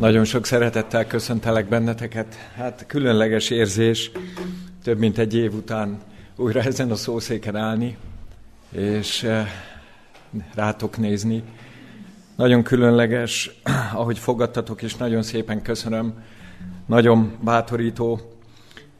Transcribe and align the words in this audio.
Nagyon 0.00 0.24
sok 0.24 0.46
szeretettel 0.46 1.06
köszöntelek 1.06 1.68
benneteket. 1.68 2.34
Hát 2.54 2.84
különleges 2.86 3.50
érzés, 3.50 4.10
több 4.82 4.98
mint 4.98 5.18
egy 5.18 5.34
év 5.34 5.54
után 5.54 5.98
újra 6.36 6.60
ezen 6.60 6.90
a 6.90 6.94
szószéken 6.94 7.56
állni, 7.56 7.96
és 8.72 9.22
eh, 9.22 9.48
rátok 10.54 10.96
nézni. 10.96 11.42
Nagyon 12.36 12.62
különleges, 12.62 13.50
ahogy 14.00 14.18
fogadtatok, 14.18 14.82
és 14.82 14.96
nagyon 14.96 15.22
szépen 15.22 15.62
köszönöm. 15.62 16.22
Nagyon 16.86 17.38
bátorító 17.40 18.20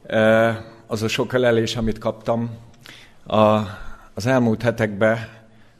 eh, 0.05 0.57
az 0.87 1.03
a 1.03 1.07
sok 1.07 1.33
ölelés, 1.33 1.75
amit 1.75 1.97
kaptam. 1.97 2.49
A, 3.25 3.59
az 4.13 4.25
elmúlt 4.25 4.61
hetekben 4.61 5.17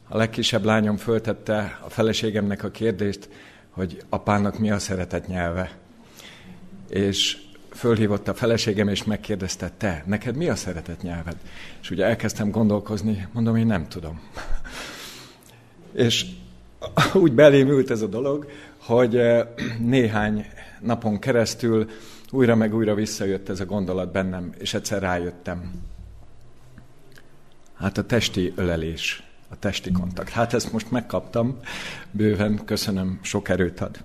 a 0.08 0.18
legkisebb 0.18 0.66
lányom 0.66 0.98
föltette 0.98 1.80
a 1.86 1.90
feleségemnek 1.90 2.64
a 2.64 2.72
kérdést, 2.72 3.30
hogy 3.72 4.04
apának 4.10 4.60
mi 4.60 4.72
a 4.72 4.80
szeretet 4.80 5.28
nyelve. 5.28 5.78
És 6.90 7.38
fölhívott 7.70 8.28
a 8.28 8.34
feleségem, 8.34 8.88
és 8.88 9.04
megkérdezte, 9.04 9.72
te, 9.78 10.04
neked 10.06 10.36
mi 10.36 10.50
a 10.50 10.56
szeretet 10.56 11.02
nyelved? 11.02 11.36
És 11.82 11.90
ugye 11.90 12.06
elkezdtem 12.06 12.52
gondolkozni, 12.52 13.28
mondom, 13.32 13.56
én 13.56 13.66
nem 13.66 13.88
tudom. 13.88 14.22
és 15.94 16.26
úgy 17.14 17.34
belém 17.34 17.68
ült 17.68 17.92
ez 17.92 18.02
a 18.02 18.08
dolog, 18.08 18.52
hogy 18.78 19.18
eh, 19.18 19.48
néhány 19.80 20.46
napon 20.80 21.20
keresztül 21.20 21.90
újra 22.32 22.56
meg 22.56 22.76
újra 22.76 22.94
visszajött 22.94 23.50
ez 23.50 23.60
a 23.60 23.66
gondolat 23.66 24.12
bennem, 24.12 24.54
és 24.58 24.74
egyszer 24.74 25.02
rájöttem. 25.02 25.72
Hát 27.74 27.98
a 27.98 28.06
testi 28.06 28.54
ölelés 28.56 29.31
a 29.52 29.56
testi 29.60 29.92
kontakt. 29.92 30.30
Hát 30.30 30.54
ezt 30.54 30.72
most 30.72 30.92
megkaptam, 30.92 31.58
bőven 32.12 32.62
köszönöm, 32.66 33.20
sok 33.22 33.50
erőt 33.50 33.82
ad. 33.82 34.04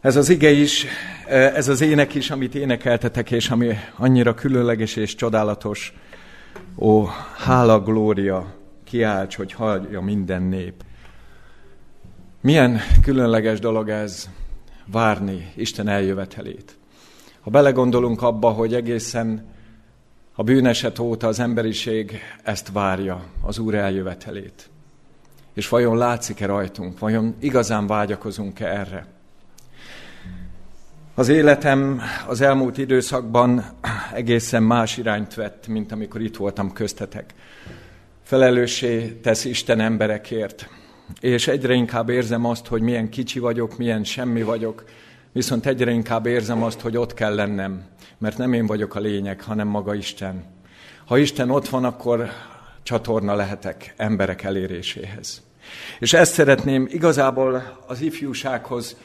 Ez 0.00 0.16
az 0.16 0.28
ige 0.28 0.50
is, 0.50 0.86
ez 1.28 1.68
az 1.68 1.80
ének 1.80 2.14
is, 2.14 2.30
amit 2.30 2.54
énekeltetek, 2.54 3.30
és 3.30 3.50
ami 3.50 3.74
annyira 3.96 4.34
különleges 4.34 4.96
és 4.96 5.14
csodálatos. 5.14 5.94
Ó, 6.76 7.04
hála, 7.36 7.80
glória, 7.80 8.54
kiálts, 8.84 9.36
hogy 9.36 9.52
hallja 9.52 10.00
minden 10.00 10.42
nép. 10.42 10.84
Milyen 12.40 12.80
különleges 13.02 13.58
dolog 13.58 13.88
ez 13.88 14.28
várni 14.86 15.52
Isten 15.54 15.88
eljövetelét. 15.88 16.76
Ha 17.40 17.50
belegondolunk 17.50 18.22
abba, 18.22 18.50
hogy 18.50 18.74
egészen 18.74 19.50
a 20.34 20.42
bűneset 20.42 20.98
óta 20.98 21.26
az 21.26 21.40
emberiség 21.40 22.20
ezt 22.42 22.72
várja, 22.72 23.24
az 23.42 23.58
Úr 23.58 23.74
eljövetelét. 23.74 24.70
És 25.54 25.68
vajon 25.68 25.96
látszik-e 25.96 26.46
rajtunk? 26.46 26.98
Vajon 26.98 27.34
igazán 27.40 27.86
vágyakozunk-e 27.86 28.66
erre? 28.66 29.06
Az 31.14 31.28
életem 31.28 32.00
az 32.26 32.40
elmúlt 32.40 32.78
időszakban 32.78 33.64
egészen 34.14 34.62
más 34.62 34.96
irányt 34.96 35.34
vett, 35.34 35.66
mint 35.66 35.92
amikor 35.92 36.20
itt 36.20 36.36
voltam 36.36 36.72
köztetek. 36.72 37.34
Felelőssé 38.22 39.06
tesz 39.06 39.44
Isten 39.44 39.80
emberekért, 39.80 40.68
és 41.20 41.48
egyre 41.48 41.74
inkább 41.74 42.08
érzem 42.08 42.44
azt, 42.44 42.66
hogy 42.66 42.82
milyen 42.82 43.08
kicsi 43.08 43.38
vagyok, 43.38 43.78
milyen 43.78 44.04
semmi 44.04 44.42
vagyok, 44.42 44.84
viszont 45.32 45.66
egyre 45.66 45.90
inkább 45.90 46.26
érzem 46.26 46.62
azt, 46.62 46.80
hogy 46.80 46.96
ott 46.96 47.14
kell 47.14 47.34
lennem, 47.34 47.84
mert 48.22 48.38
nem 48.38 48.52
én 48.52 48.66
vagyok 48.66 48.94
a 48.94 49.00
lényeg, 49.00 49.40
hanem 49.40 49.68
maga 49.68 49.94
Isten. 49.94 50.44
Ha 51.06 51.18
Isten 51.18 51.50
ott 51.50 51.68
van, 51.68 51.84
akkor 51.84 52.28
csatorna 52.82 53.34
lehetek 53.34 53.94
emberek 53.96 54.42
eléréséhez. 54.42 55.42
És 55.98 56.12
ezt 56.12 56.32
szeretném 56.32 56.88
igazából 56.90 57.78
az 57.86 58.00
ifjúsághoz 58.00 58.96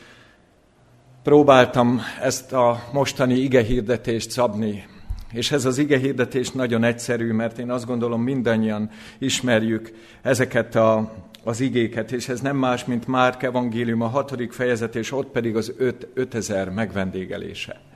próbáltam 1.23 2.01
ezt 2.21 2.53
a 2.53 2.83
mostani 2.93 3.33
igehirdetést 3.33 4.31
szabni. 4.31 4.87
És 5.31 5.51
ez 5.51 5.65
az 5.65 5.77
igehirdetés 5.77 6.51
nagyon 6.51 6.83
egyszerű, 6.83 7.31
mert 7.31 7.59
én 7.59 7.71
azt 7.71 7.85
gondolom 7.85 8.21
mindannyian 8.21 8.89
ismerjük 9.17 9.91
ezeket 10.21 10.75
a, 10.75 11.13
az 11.43 11.59
igéket, 11.59 12.11
és 12.11 12.29
ez 12.29 12.41
nem 12.41 12.57
más, 12.57 12.85
mint 12.85 13.07
Márk 13.07 13.43
evangélium 13.43 14.01
a 14.01 14.07
hatodik 14.07 14.51
fejezet, 14.51 14.95
és 14.95 15.11
ott 15.11 15.27
pedig 15.27 15.55
az 15.55 15.73
öt, 15.77 16.07
ötezer 16.13 16.69
megvendégelése. 16.69 17.86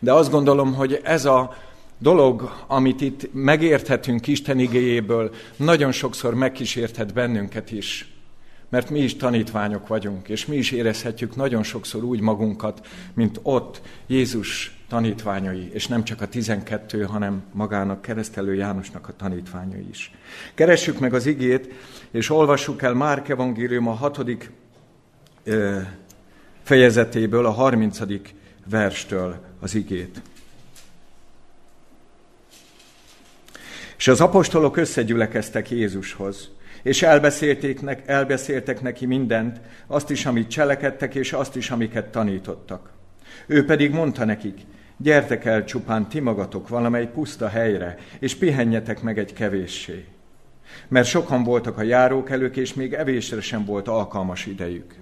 De 0.00 0.12
azt 0.12 0.30
gondolom, 0.30 0.74
hogy 0.74 1.00
ez 1.02 1.24
a 1.24 1.56
dolog, 1.98 2.64
amit 2.66 3.00
itt 3.00 3.28
megérthetünk 3.32 4.26
Isten 4.26 4.58
igéjéből, 4.58 5.30
nagyon 5.56 5.92
sokszor 5.92 6.34
megkísérthet 6.34 7.14
bennünket 7.14 7.72
is. 7.72 8.14
Mert 8.68 8.90
mi 8.90 8.98
is 8.98 9.16
tanítványok 9.16 9.86
vagyunk, 9.86 10.28
és 10.28 10.46
mi 10.46 10.56
is 10.56 10.70
érezhetjük 10.70 11.36
nagyon 11.36 11.62
sokszor 11.62 12.04
úgy 12.04 12.20
magunkat, 12.20 12.86
mint 13.14 13.40
ott 13.42 13.80
Jézus 14.06 14.78
tanítványai, 14.88 15.70
és 15.72 15.86
nem 15.86 16.04
csak 16.04 16.20
a 16.20 16.28
tizenkettő, 16.28 17.02
hanem 17.02 17.42
magának 17.52 18.02
keresztelő 18.02 18.54
Jánosnak 18.54 19.08
a 19.08 19.16
tanítványai 19.16 19.86
is. 19.90 20.12
Keressük 20.54 20.98
meg 20.98 21.14
az 21.14 21.26
igét, 21.26 21.72
és 22.10 22.30
olvassuk 22.30 22.82
el 22.82 22.94
Márk 22.94 23.28
evangélium 23.28 23.88
a 23.88 23.92
hatodik 23.92 24.50
fejezetéből, 26.62 27.46
a 27.46 27.50
harmincadik 27.50 28.34
verstől 28.70 29.40
az 29.60 29.74
igét. 29.74 30.22
És 33.96 34.08
az 34.08 34.20
apostolok 34.20 34.76
összegyülekeztek 34.76 35.70
Jézushoz, 35.70 36.50
és 36.82 37.02
elbeszélték, 37.02 37.80
elbeszéltek 38.06 38.82
neki 38.82 39.06
mindent, 39.06 39.60
azt 39.86 40.10
is, 40.10 40.26
amit 40.26 40.50
cselekedtek, 40.50 41.14
és 41.14 41.32
azt 41.32 41.56
is, 41.56 41.70
amiket 41.70 42.06
tanítottak. 42.06 42.90
Ő 43.46 43.64
pedig 43.64 43.92
mondta 43.92 44.24
nekik, 44.24 44.58
gyertek 44.96 45.44
el 45.44 45.64
csupán 45.64 46.08
ti 46.08 46.20
magatok 46.20 46.68
valamely 46.68 47.06
puszta 47.06 47.48
helyre, 47.48 47.96
és 48.18 48.34
pihenjetek 48.34 49.02
meg 49.02 49.18
egy 49.18 49.32
kevéssé. 49.32 50.04
Mert 50.88 51.06
sokan 51.06 51.44
voltak 51.44 51.78
a 51.78 51.82
járókelők, 51.82 52.56
és 52.56 52.74
még 52.74 52.92
evésre 52.92 53.40
sem 53.40 53.64
volt 53.64 53.88
alkalmas 53.88 54.46
idejük. 54.46 54.99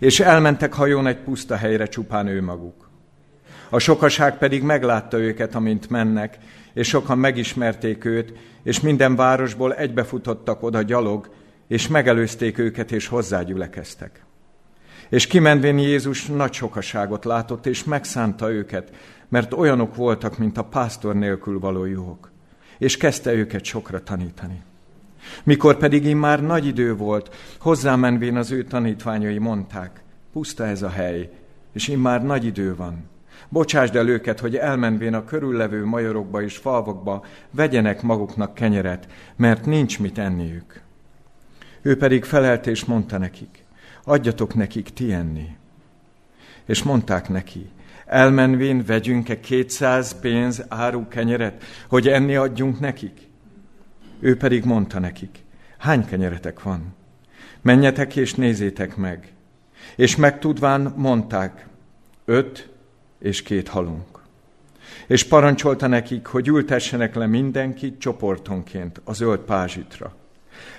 És 0.00 0.20
elmentek 0.20 0.72
hajón 0.72 1.06
egy 1.06 1.18
puszta 1.18 1.56
helyre 1.56 1.86
csupán 1.86 2.26
ő 2.26 2.42
maguk. 2.42 2.88
A 3.68 3.78
sokaság 3.78 4.38
pedig 4.38 4.62
meglátta 4.62 5.18
őket, 5.18 5.54
amint 5.54 5.90
mennek, 5.90 6.38
és 6.72 6.88
sokan 6.88 7.18
megismerték 7.18 8.04
őt, 8.04 8.32
és 8.62 8.80
minden 8.80 9.16
városból 9.16 9.74
egybefutottak 9.74 10.62
oda 10.62 10.82
gyalog, 10.82 11.30
és 11.68 11.88
megelőzték 11.88 12.58
őket, 12.58 12.92
és 12.92 13.06
hozzágyülekeztek. 13.06 14.24
És 15.08 15.26
kimenvén 15.26 15.78
Jézus 15.78 16.26
nagy 16.26 16.52
sokaságot 16.52 17.24
látott, 17.24 17.66
és 17.66 17.84
megszánta 17.84 18.50
őket, 18.50 18.90
mert 19.28 19.52
olyanok 19.52 19.94
voltak, 19.94 20.38
mint 20.38 20.58
a 20.58 20.64
pásztor 20.64 21.14
nélkül 21.14 21.58
való 21.58 21.84
juhok, 21.84 22.30
és 22.78 22.96
kezdte 22.96 23.32
őket 23.32 23.64
sokra 23.64 24.02
tanítani. 24.02 24.62
Mikor 25.44 25.76
pedig 25.76 26.04
immár 26.04 26.42
nagy 26.42 26.66
idő 26.66 26.96
volt, 26.96 27.34
hozzámenvén 27.58 28.36
az 28.36 28.50
ő 28.50 28.64
tanítványai 28.64 29.38
mondták, 29.38 30.02
puszta 30.32 30.66
ez 30.66 30.82
a 30.82 30.88
hely, 30.88 31.30
és 31.72 31.88
immár 31.88 32.24
nagy 32.24 32.44
idő 32.44 32.76
van. 32.76 33.08
Bocsásd 33.48 33.96
el 33.96 34.08
őket, 34.08 34.40
hogy 34.40 34.56
elmenvén 34.56 35.14
a 35.14 35.24
körüllevő 35.24 35.84
majorokba 35.84 36.42
és 36.42 36.56
falvakba 36.56 37.24
vegyenek 37.50 38.02
maguknak 38.02 38.54
kenyeret, 38.54 39.08
mert 39.36 39.66
nincs 39.66 40.00
mit 40.00 40.18
enniük. 40.18 40.82
Ő 41.82 41.96
pedig 41.96 42.24
felelt 42.24 42.66
és 42.66 42.84
mondta 42.84 43.18
nekik, 43.18 43.64
adjatok 44.04 44.54
nekik 44.54 44.92
ti 44.92 45.12
enni. 45.12 45.56
És 46.64 46.82
mondták 46.82 47.28
neki, 47.28 47.70
elmenvén 48.06 48.84
vegyünk-e 48.86 49.40
kétszáz 49.40 50.20
pénz 50.20 50.64
áru 50.68 51.08
kenyeret, 51.08 51.64
hogy 51.88 52.08
enni 52.08 52.36
adjunk 52.36 52.80
nekik? 52.80 53.29
Ő 54.20 54.36
pedig 54.36 54.64
mondta 54.64 54.98
nekik, 54.98 55.44
hány 55.78 56.04
kenyeretek 56.04 56.62
van? 56.62 56.94
Menjetek 57.60 58.16
és 58.16 58.34
nézzétek 58.34 58.96
meg. 58.96 59.32
És 59.96 60.16
megtudván 60.16 60.94
mondták, 60.96 61.66
öt 62.24 62.68
és 63.18 63.42
két 63.42 63.68
halunk. 63.68 64.18
És 65.06 65.24
parancsolta 65.24 65.86
nekik, 65.86 66.26
hogy 66.26 66.48
ültessenek 66.48 67.14
le 67.14 67.26
mindenkit 67.26 67.98
csoportonként 67.98 69.00
a 69.04 69.12
zöld 69.12 69.40
pázsitra. 69.40 70.14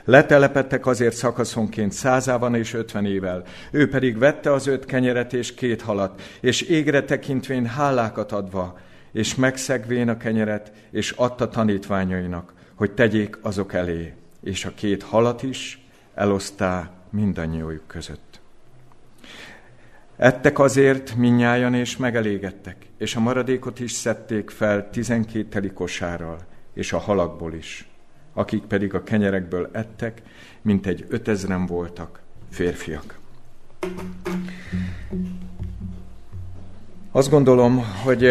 Letelepettek 0.03 0.85
azért 0.85 1.15
szakaszonként 1.15 1.91
százában 1.91 2.55
és 2.55 2.73
ötvenével. 2.73 3.43
Ő 3.71 3.89
pedig 3.89 4.17
vette 4.17 4.53
az 4.53 4.67
öt 4.67 4.85
kenyeret 4.85 5.33
és 5.33 5.53
két 5.53 5.81
halat, 5.81 6.21
és 6.39 6.61
égre 6.61 7.03
tekintvén 7.03 7.65
hálákat 7.65 8.31
adva, 8.31 8.79
és 9.11 9.35
megszegvén 9.35 10.09
a 10.09 10.17
kenyeret, 10.17 10.71
és 10.91 11.11
adta 11.11 11.49
tanítványainak, 11.49 12.53
hogy 12.81 12.91
tegyék 12.91 13.37
azok 13.41 13.73
elé, 13.73 14.13
és 14.43 14.65
a 14.65 14.73
két 14.73 15.03
halat 15.03 15.43
is 15.43 15.85
elosztá 16.13 16.91
mindannyiójuk 17.09 17.87
között. 17.87 18.39
Ettek 20.15 20.59
azért 20.59 21.15
minnyájan 21.15 21.73
és 21.73 21.97
megelégettek, 21.97 22.85
és 22.97 23.15
a 23.15 23.19
maradékot 23.19 23.79
is 23.79 23.91
szedték 23.91 24.49
fel 24.49 24.89
tizenkét 24.89 25.49
teli 25.49 25.71
kosárral, 25.71 26.37
és 26.73 26.93
a 26.93 26.97
halakból 26.97 27.53
is. 27.53 27.89
Akik 28.33 28.63
pedig 28.63 28.93
a 28.93 29.03
kenyerekből 29.03 29.69
ettek, 29.71 30.21
mint 30.61 30.85
egy 30.85 31.05
ötezren 31.09 31.65
voltak 31.65 32.21
férfiak. 32.49 33.19
Azt 37.11 37.29
gondolom, 37.29 37.83
hogy 38.03 38.23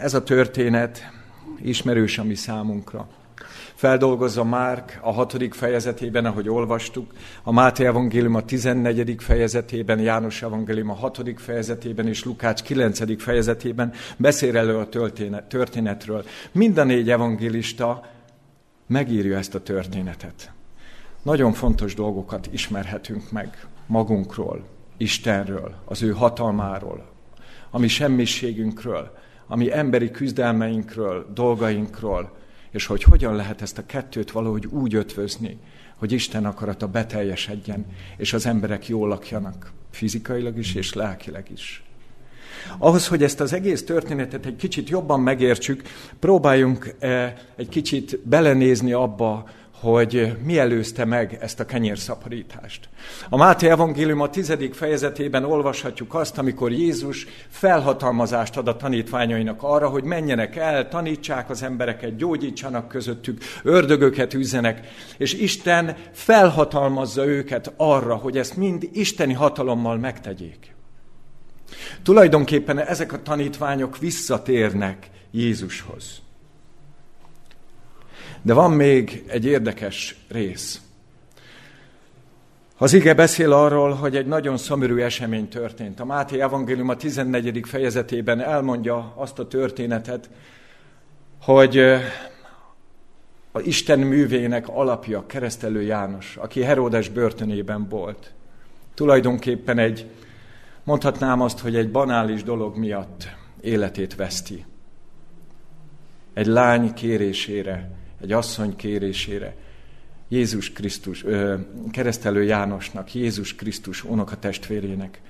ez 0.00 0.14
a 0.14 0.22
történet 0.22 1.10
ismerős 1.62 2.18
a 2.18 2.24
mi 2.24 2.34
számunkra. 2.34 3.08
Feldolgozza 3.82 4.44
Márk 4.44 4.98
a 5.00 5.12
hatodik 5.12 5.54
fejezetében, 5.54 6.24
ahogy 6.24 6.48
olvastuk, 6.48 7.12
a 7.42 7.52
Máté 7.52 7.84
evangélium 7.84 8.34
a 8.34 8.44
14. 8.44 9.14
fejezetében, 9.18 9.98
János 9.98 10.42
evangélium 10.42 10.90
a 10.90 10.94
hatodik 10.94 11.38
fejezetében 11.38 12.06
és 12.06 12.24
Lukács 12.24 12.62
9. 12.62 13.22
fejezetében 13.22 13.92
beszél 14.16 14.56
elő 14.56 14.78
a 14.78 14.88
történetről. 15.48 16.24
Mind 16.52 16.78
a 16.78 16.84
négy 16.84 17.10
evangélista 17.10 18.06
megírja 18.86 19.36
ezt 19.36 19.54
a 19.54 19.62
történetet. 19.62 20.52
Nagyon 21.22 21.52
fontos 21.52 21.94
dolgokat 21.94 22.48
ismerhetünk 22.52 23.30
meg 23.30 23.66
magunkról, 23.86 24.64
Istenről, 24.96 25.74
az 25.84 26.02
ő 26.02 26.10
hatalmáról, 26.10 27.12
a 27.70 27.78
mi 27.78 27.88
semmiségünkről, 27.88 29.16
a 29.46 29.56
mi 29.56 29.72
emberi 29.72 30.10
küzdelmeinkről, 30.10 31.26
dolgainkról, 31.34 32.40
és 32.72 32.86
hogy 32.86 33.02
hogyan 33.02 33.36
lehet 33.36 33.62
ezt 33.62 33.78
a 33.78 33.86
kettőt 33.86 34.30
valahogy 34.30 34.66
úgy 34.66 34.94
ötvözni, 34.94 35.58
hogy 35.96 36.12
Isten 36.12 36.44
akarata 36.44 36.88
beteljesedjen, 36.88 37.86
és 38.16 38.32
az 38.32 38.46
emberek 38.46 38.88
jól 38.88 39.08
lakjanak, 39.08 39.72
fizikailag 39.90 40.58
is 40.58 40.74
és 40.74 40.92
lelkileg 40.92 41.46
is. 41.52 41.82
Ahhoz, 42.78 43.08
hogy 43.08 43.22
ezt 43.22 43.40
az 43.40 43.52
egész 43.52 43.84
történetet 43.84 44.46
egy 44.46 44.56
kicsit 44.56 44.88
jobban 44.88 45.20
megértsük, 45.20 45.82
próbáljunk 46.18 46.94
eh, 46.98 47.34
egy 47.56 47.68
kicsit 47.68 48.18
belenézni 48.18 48.92
abba, 48.92 49.48
hogy 49.82 50.36
mi 50.44 50.58
előzte 50.58 51.04
meg 51.04 51.38
ezt 51.40 51.60
a 51.60 51.64
kenyérszaporítást. 51.64 52.88
A 53.28 53.36
Máté 53.36 53.68
Evangélium 53.68 54.20
a 54.20 54.30
tizedik 54.30 54.74
fejezetében 54.74 55.44
olvashatjuk 55.44 56.14
azt, 56.14 56.38
amikor 56.38 56.72
Jézus 56.72 57.26
felhatalmazást 57.48 58.56
ad 58.56 58.68
a 58.68 58.76
tanítványainak 58.76 59.62
arra, 59.62 59.88
hogy 59.88 60.04
menjenek 60.04 60.56
el, 60.56 60.88
tanítsák 60.88 61.50
az 61.50 61.62
embereket, 61.62 62.16
gyógyítsanak 62.16 62.88
közöttük, 62.88 63.42
ördögöket 63.62 64.34
üzzenek, 64.34 64.80
és 65.16 65.32
Isten 65.32 65.96
felhatalmazza 66.12 67.26
őket 67.26 67.72
arra, 67.76 68.16
hogy 68.16 68.38
ezt 68.38 68.56
mind 68.56 68.88
isteni 68.92 69.32
hatalommal 69.32 69.96
megtegyék. 69.96 70.74
Tulajdonképpen 72.02 72.78
ezek 72.78 73.12
a 73.12 73.22
tanítványok 73.22 73.98
visszatérnek 73.98 75.10
Jézushoz. 75.30 76.21
De 78.42 78.52
van 78.52 78.70
még 78.70 79.24
egy 79.26 79.44
érdekes 79.44 80.16
rész. 80.28 80.80
Az 82.76 82.92
ige 82.92 83.14
beszél 83.14 83.52
arról, 83.52 83.92
hogy 83.92 84.16
egy 84.16 84.26
nagyon 84.26 84.56
szomorú 84.56 84.96
esemény 84.96 85.48
történt. 85.48 86.00
A 86.00 86.04
Máté 86.04 86.40
Evangélium 86.40 86.88
a 86.88 86.96
14. 86.96 87.60
fejezetében 87.64 88.40
elmondja 88.40 89.12
azt 89.16 89.38
a 89.38 89.48
történetet, 89.48 90.30
hogy 91.40 91.78
a 93.52 93.60
Isten 93.60 93.98
művének 93.98 94.68
alapja 94.68 95.26
keresztelő 95.26 95.82
János, 95.82 96.36
aki 96.36 96.62
Heródes 96.62 97.08
börtönében 97.08 97.88
volt. 97.88 98.32
Tulajdonképpen 98.94 99.78
egy, 99.78 100.06
mondhatnám 100.84 101.40
azt, 101.40 101.58
hogy 101.58 101.76
egy 101.76 101.90
banális 101.90 102.42
dolog 102.42 102.76
miatt 102.76 103.28
életét 103.60 104.14
veszti. 104.14 104.64
Egy 106.34 106.46
lány 106.46 106.94
kérésére 106.94 107.90
egy 108.22 108.32
asszony 108.32 108.76
kérésére 108.76 109.54
Jézus 110.28 110.72
Krisztus, 110.72 111.24
ö, 111.24 111.54
keresztelő 111.90 112.42
Jánosnak, 112.42 113.14
Jézus 113.14 113.54
Krisztus 113.54 114.04
unokatestvérének, 114.04 115.20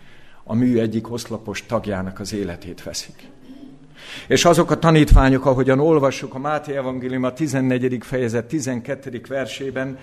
a 0.44 0.54
mű 0.54 0.78
egyik 0.78 1.12
oszlopos 1.12 1.66
tagjának 1.66 2.20
az 2.20 2.32
életét 2.32 2.82
veszik. 2.82 3.28
És 4.26 4.44
azok 4.44 4.70
a 4.70 4.78
tanítványok, 4.78 5.46
ahogyan 5.46 5.80
olvassuk 5.80 6.34
a 6.34 6.38
Máté 6.38 6.76
Evangélium 6.76 7.22
a 7.22 7.32
14. 7.32 7.98
fejezet 8.00 8.44
12. 8.44 9.20
versében, 9.28 9.98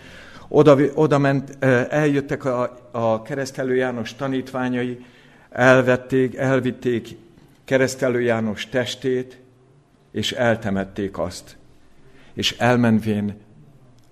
oda, 0.47 0.77
oda 0.93 1.17
ment, 1.17 1.63
eljöttek 1.89 2.45
a, 2.45 2.89
a 2.91 3.21
keresztelő 3.21 3.75
János 3.75 4.15
tanítványai, 4.15 5.05
elvették, 5.49 6.35
elvitték 6.35 7.07
keresztelő 7.65 8.21
János 8.21 8.69
testét, 8.69 9.39
és 10.11 10.31
eltemették 10.31 11.17
azt 11.17 11.58
és 12.39 12.55
elmenvén 12.57 13.37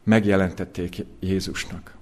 megjelentették 0.03 1.05
Jézusnak. 1.19 1.95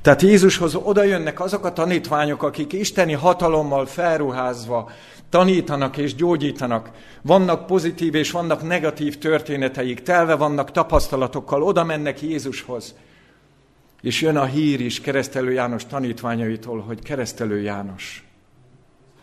Tehát 0.00 0.22
Jézushoz 0.22 0.74
oda 0.74 1.02
jönnek 1.02 1.40
azok 1.40 1.64
a 1.64 1.72
tanítványok, 1.72 2.42
akik 2.42 2.72
isteni 2.72 3.12
hatalommal 3.12 3.86
felruházva 3.86 4.90
tanítanak 5.28 5.96
és 5.96 6.14
gyógyítanak. 6.14 6.90
Vannak 7.22 7.66
pozitív 7.66 8.14
és 8.14 8.30
vannak 8.30 8.62
negatív 8.62 9.18
történeteik, 9.18 10.02
telve 10.02 10.34
vannak 10.34 10.70
tapasztalatokkal, 10.70 11.62
oda 11.62 11.84
mennek 11.84 12.22
Jézushoz. 12.22 12.94
És 14.00 14.20
jön 14.20 14.36
a 14.36 14.44
hír 14.44 14.80
is 14.80 15.00
keresztelő 15.00 15.52
János 15.52 15.86
tanítványaitól, 15.86 16.80
hogy 16.80 17.02
keresztelő 17.02 17.60
János 17.60 18.24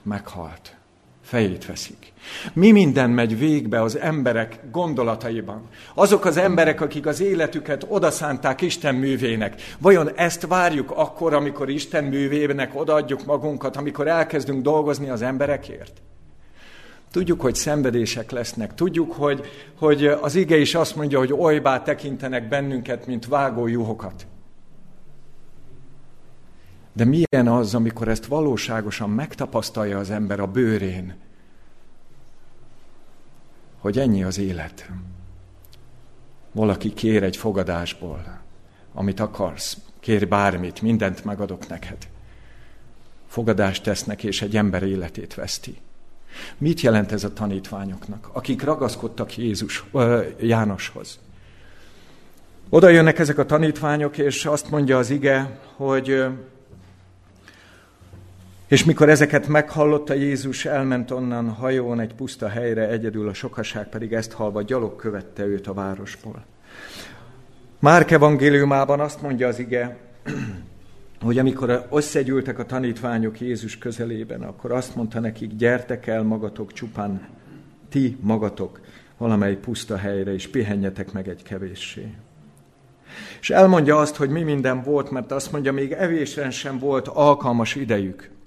meghalt 0.03 0.78
fejét 1.21 1.65
veszik. 1.65 2.13
Mi 2.53 2.71
minden 2.71 3.09
megy 3.09 3.37
végbe 3.37 3.81
az 3.81 3.97
emberek 3.97 4.59
gondolataiban? 4.71 5.61
Azok 5.93 6.25
az 6.25 6.37
emberek, 6.37 6.81
akik 6.81 7.05
az 7.05 7.21
életüket 7.21 7.85
odaszánták 7.87 8.61
Isten 8.61 8.95
művének, 8.95 9.61
vajon 9.79 10.09
ezt 10.15 10.47
várjuk 10.47 10.91
akkor, 10.91 11.33
amikor 11.33 11.69
Isten 11.69 12.03
művének 12.03 12.79
odaadjuk 12.79 13.25
magunkat, 13.25 13.75
amikor 13.75 14.07
elkezdünk 14.07 14.61
dolgozni 14.61 15.09
az 15.09 15.21
emberekért? 15.21 16.01
Tudjuk, 17.11 17.41
hogy 17.41 17.55
szenvedések 17.55 18.31
lesznek. 18.31 18.73
Tudjuk, 18.73 19.13
hogy, 19.13 19.41
hogy 19.77 20.05
az 20.05 20.35
ige 20.35 20.57
is 20.57 20.75
azt 20.75 20.95
mondja, 20.95 21.17
hogy 21.17 21.33
olybá 21.33 21.81
tekintenek 21.81 22.47
bennünket, 22.47 23.07
mint 23.07 23.27
vágó 23.27 23.67
juhokat. 23.67 24.27
De 26.93 27.05
milyen 27.05 27.47
az, 27.47 27.75
amikor 27.75 28.07
ezt 28.07 28.25
valóságosan 28.25 29.09
megtapasztalja 29.09 29.97
az 29.97 30.09
ember 30.09 30.39
a 30.39 30.47
bőrén, 30.47 31.15
hogy 33.79 33.99
ennyi 33.99 34.23
az 34.23 34.37
élet. 34.37 34.89
Valaki 36.51 36.93
kér 36.93 37.23
egy 37.23 37.37
fogadásból, 37.37 38.39
amit 38.93 39.19
akarsz, 39.19 39.77
kér 39.99 40.27
bármit, 40.27 40.81
mindent 40.81 41.25
megadok 41.25 41.67
neked. 41.67 41.97
Fogadást 43.27 43.83
tesznek, 43.83 44.23
és 44.23 44.41
egy 44.41 44.57
ember 44.57 44.83
életét 44.83 45.33
veszti. 45.33 45.77
Mit 46.57 46.81
jelent 46.81 47.11
ez 47.11 47.23
a 47.23 47.33
tanítványoknak, 47.33 48.29
akik 48.33 48.63
ragaszkodtak 48.63 49.37
Jézus, 49.37 49.85
Jánoshoz? 50.39 51.19
Oda 52.69 52.89
jönnek 52.89 53.19
ezek 53.19 53.37
a 53.37 53.45
tanítványok, 53.45 54.17
és 54.17 54.45
azt 54.45 54.69
mondja 54.69 54.97
az 54.97 55.09
ige, 55.09 55.59
hogy 55.75 56.25
és 58.69 58.83
mikor 58.83 59.09
ezeket 59.09 59.47
meghallotta 59.47 60.13
Jézus, 60.13 60.65
elment 60.65 61.11
onnan 61.11 61.49
hajón 61.49 61.99
egy 61.99 62.13
puszta 62.13 62.47
helyre, 62.47 62.87
egyedül 62.87 63.27
a 63.27 63.33
sokaság 63.33 63.89
pedig 63.89 64.13
ezt 64.13 64.31
halva 64.31 64.61
gyalog 64.61 64.95
követte 64.95 65.45
őt 65.45 65.67
a 65.67 65.73
városból. 65.73 66.45
Márk 67.79 68.11
evangéliumában 68.11 68.99
azt 68.99 69.21
mondja 69.21 69.47
az 69.47 69.59
ige, 69.59 69.97
hogy 71.21 71.37
amikor 71.37 71.87
összegyűltek 71.91 72.59
a 72.59 72.65
tanítványok 72.65 73.39
Jézus 73.39 73.77
közelében, 73.77 74.41
akkor 74.41 74.71
azt 74.71 74.95
mondta 74.95 75.19
nekik, 75.19 75.55
gyertek 75.55 76.07
el 76.07 76.23
magatok 76.23 76.73
csupán, 76.73 77.27
ti 77.89 78.17
magatok 78.21 78.79
valamely 79.17 79.55
puszta 79.55 79.97
helyre, 79.97 80.33
és 80.33 80.47
pihenjetek 80.47 81.11
meg 81.11 81.27
egy 81.27 81.43
kevéssé. 81.43 82.13
És 83.39 83.49
elmondja 83.49 83.97
azt, 83.97 84.15
hogy 84.15 84.29
mi 84.29 84.43
minden 84.43 84.81
volt, 84.81 85.11
mert 85.11 85.31
azt 85.31 85.51
mondja, 85.51 85.71
még 85.71 85.91
evésre 85.91 86.49
sem 86.49 86.79
volt 86.79 87.07
alkalmas 87.07 87.75
idejük. 87.75 88.37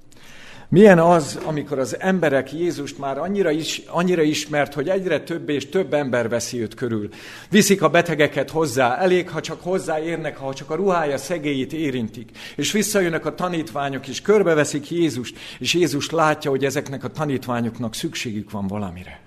Milyen 0.72 0.98
az, 0.98 1.38
amikor 1.44 1.78
az 1.78 2.00
emberek 2.00 2.52
Jézust 2.52 2.98
már 2.98 3.18
annyira, 3.18 3.50
is, 3.50 3.82
annyira 3.86 4.22
ismert, 4.22 4.74
hogy 4.74 4.88
egyre 4.88 5.20
több 5.20 5.48
és 5.48 5.68
több 5.68 5.94
ember 5.94 6.28
veszi 6.28 6.60
őt 6.60 6.74
körül. 6.74 7.08
Viszik 7.50 7.82
a 7.82 7.88
betegeket 7.88 8.50
hozzá, 8.50 8.96
elég, 8.96 9.30
ha 9.30 9.40
csak 9.40 9.60
hozzáérnek, 9.62 10.36
ha 10.36 10.54
csak 10.54 10.70
a 10.70 10.74
ruhája 10.74 11.18
szegélyét 11.18 11.72
érintik. 11.72 12.30
És 12.56 12.72
visszajönnek 12.72 13.26
a 13.26 13.34
tanítványok, 13.34 14.08
és 14.08 14.22
körbeveszik 14.22 14.90
Jézust, 14.90 15.38
és 15.58 15.74
Jézus 15.74 16.10
látja, 16.10 16.50
hogy 16.50 16.64
ezeknek 16.64 17.04
a 17.04 17.08
tanítványoknak 17.08 17.94
szükségük 17.94 18.50
van 18.50 18.66
valamire. 18.66 19.20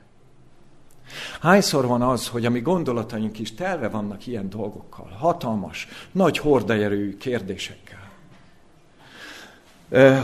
Hányszor 1.41 1.87
van 1.87 2.01
az, 2.01 2.27
hogy 2.27 2.45
a 2.45 2.49
mi 2.49 2.59
gondolataink 2.59 3.39
is 3.39 3.53
telve 3.53 3.87
vannak 3.87 4.27
ilyen 4.27 4.49
dolgokkal, 4.49 5.15
hatalmas, 5.19 5.87
nagy 6.11 6.37
hordaerőjű 6.37 7.17
kérdésekkel. 7.17 8.04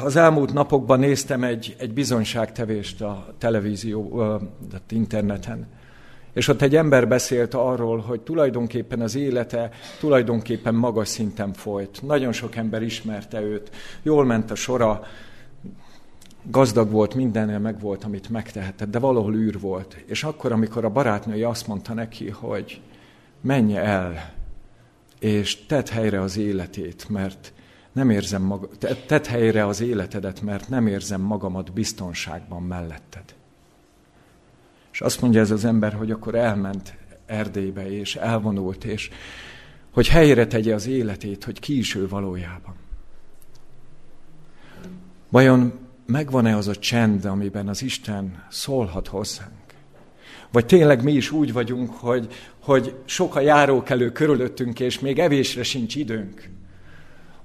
Az 0.03 0.15
elmúlt 0.15 0.53
napokban 0.53 0.99
néztem 0.99 1.43
egy, 1.43 1.75
egy 1.79 1.93
bizonyságtevést 1.93 3.01
a 3.01 3.33
televízió, 3.37 4.19
a 4.19 4.41
interneten, 4.89 5.67
és 6.33 6.47
ott 6.47 6.61
egy 6.61 6.75
ember 6.75 7.07
beszélt 7.07 7.53
arról, 7.53 7.99
hogy 7.99 8.21
tulajdonképpen 8.21 9.01
az 9.01 9.15
élete 9.15 9.69
tulajdonképpen 9.99 10.75
magas 10.75 11.07
szinten 11.07 11.53
folyt. 11.53 12.01
Nagyon 12.01 12.31
sok 12.31 12.55
ember 12.55 12.81
ismerte 12.81 13.41
őt, 13.41 13.71
jól 14.03 14.25
ment 14.25 14.51
a 14.51 14.55
sora, 14.55 15.03
gazdag 16.43 16.91
volt, 16.91 17.15
mindennél 17.15 17.59
meg 17.59 17.79
volt, 17.79 18.03
amit 18.03 18.29
megtehetett, 18.29 18.89
de 18.89 18.99
valahol 18.99 19.35
űr 19.35 19.59
volt. 19.59 20.03
És 20.05 20.23
akkor, 20.23 20.51
amikor 20.51 20.85
a 20.85 20.89
barátnője 20.89 21.47
azt 21.47 21.67
mondta 21.67 21.93
neki, 21.93 22.29
hogy 22.29 22.81
menj 23.41 23.77
el, 23.77 24.33
és 25.19 25.65
tedd 25.65 25.89
helyre 25.89 26.21
az 26.21 26.37
életét, 26.37 27.09
mert 27.09 27.53
nem 27.91 28.09
érzem 28.09 28.41
maga, 28.41 28.67
tedd 29.05 29.27
helyre 29.27 29.65
az 29.65 29.81
életedet, 29.81 30.41
mert 30.41 30.69
nem 30.69 30.87
érzem 30.87 31.21
magamat 31.21 31.73
biztonságban 31.73 32.63
melletted. 32.63 33.35
És 34.91 35.01
azt 35.01 35.21
mondja 35.21 35.39
ez 35.39 35.51
az 35.51 35.65
ember, 35.65 35.93
hogy 35.93 36.11
akkor 36.11 36.35
elment 36.35 36.95
Erdélybe, 37.25 37.91
és 37.91 38.15
elvonult, 38.15 38.83
és 38.83 39.09
hogy 39.91 40.07
helyre 40.07 40.47
tegye 40.47 40.73
az 40.73 40.87
életét, 40.87 41.43
hogy 41.43 41.59
ki 41.59 41.77
is 41.77 41.95
ő 41.95 42.07
valójában. 42.07 42.75
Vajon 45.29 45.73
megvan-e 46.05 46.55
az 46.55 46.67
a 46.67 46.75
csend, 46.75 47.25
amiben 47.25 47.67
az 47.67 47.81
Isten 47.81 48.43
szólhat 48.49 49.07
hozzánk? 49.07 49.51
Vagy 50.51 50.65
tényleg 50.65 51.03
mi 51.03 51.11
is 51.11 51.31
úgy 51.31 51.53
vagyunk, 51.53 51.91
hogy, 51.91 52.33
hogy 52.59 52.95
sok 53.05 53.35
a 53.35 53.39
járókelő 53.39 54.11
körülöttünk, 54.11 54.79
és 54.79 54.99
még 54.99 55.19
evésre 55.19 55.63
sincs 55.63 55.95
időnk? 55.95 56.49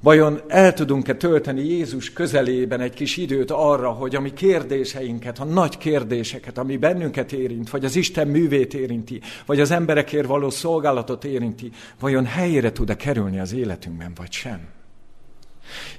Vajon 0.07 0.41
el 0.49 0.73
tudunk-e 0.73 1.15
tölteni 1.15 1.65
Jézus 1.65 2.13
közelében 2.13 2.81
egy 2.81 2.95
kis 2.95 3.17
időt 3.17 3.51
arra, 3.51 3.91
hogy 3.91 4.15
a 4.15 4.21
mi 4.21 4.33
kérdéseinket, 4.33 5.39
a 5.39 5.45
nagy 5.45 5.79
kérdéseket, 5.79 6.59
ami 6.59 6.77
bennünket 6.77 7.33
érint, 7.33 7.71
vagy 7.71 7.85
az 7.85 7.97
Isten 7.97 8.29
művét 8.29 8.75
érinti, 8.75 9.21
vagy 9.47 9.61
az 9.61 9.71
emberekért 9.71 10.27
való 10.27 10.51
szolgálatot 10.51 11.25
érinti, 11.25 11.71
vajon 12.01 12.25
helyére 12.25 12.73
tud-e 12.73 12.97
kerülni 12.97 13.39
az 13.39 13.53
életünkben, 13.53 14.13
vagy 14.17 14.33
sem? 14.33 14.61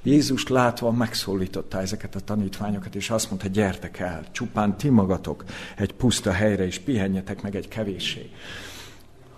Jézus 0.02 0.46
látva 0.46 0.90
megszólította 0.90 1.80
ezeket 1.80 2.14
a 2.14 2.20
tanítványokat, 2.20 2.94
és 2.94 3.10
azt 3.10 3.30
mondta, 3.30 3.48
gyertek 3.48 3.98
el, 3.98 4.24
csupán 4.32 4.76
ti 4.76 4.88
magatok 4.88 5.44
egy 5.76 5.92
puszta 5.92 6.32
helyre, 6.32 6.66
és 6.66 6.78
pihenjetek 6.78 7.42
meg 7.42 7.56
egy 7.56 7.68
kevéssé. 7.68 8.30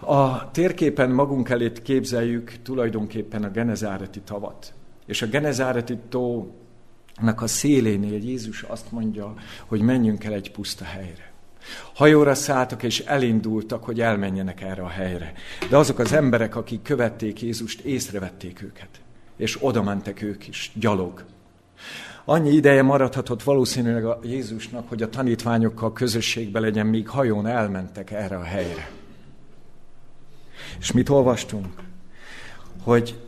A 0.01 0.51
térképen 0.51 1.11
magunk 1.11 1.49
elét 1.49 1.83
képzeljük 1.83 2.53
tulajdonképpen 2.63 3.45
a 3.45 3.51
Genezáreti 3.51 4.21
tavat. 4.21 4.73
És 5.07 5.23
a 5.23 5.27
Genezáreti 5.27 5.99
tónak 6.09 7.43
a 7.43 7.47
szélénél 7.47 8.23
Jézus 8.23 8.63
azt 8.63 8.93
mondja, 8.93 9.35
hogy 9.67 9.81
menjünk 9.81 10.25
el 10.25 10.33
egy 10.33 10.51
puszta 10.51 10.85
helyre. 10.85 11.33
Hajóra 11.95 12.35
szálltak 12.35 12.83
és 12.83 13.01
elindultak, 13.01 13.85
hogy 13.85 14.01
elmenjenek 14.01 14.61
erre 14.61 14.83
a 14.83 14.89
helyre. 14.89 15.33
De 15.69 15.77
azok 15.77 15.99
az 15.99 16.13
emberek, 16.13 16.57
akik 16.57 16.83
követték 16.83 17.43
Jézust, 17.43 17.81
észrevették 17.81 18.63
őket. 18.63 18.89
És 19.37 19.59
oda 19.61 19.83
mentek 19.83 20.23
ők 20.23 20.49
is, 20.49 20.73
gyalog. 20.75 21.25
Annyi 22.25 22.51
ideje 22.51 22.83
maradhatott 22.83 23.43
valószínűleg 23.43 24.05
a 24.05 24.19
Jézusnak, 24.23 24.89
hogy 24.89 25.03
a 25.03 25.09
tanítványokkal 25.09 25.93
közösségbe 25.93 26.61
legyen, 26.61 26.87
míg 26.87 27.09
hajón 27.09 27.47
elmentek 27.47 28.11
erre 28.11 28.37
a 28.37 28.43
helyre. 28.43 29.00
És 30.81 30.93
mit 30.93 31.09
olvastunk? 31.09 31.67
Hogy 32.83 33.19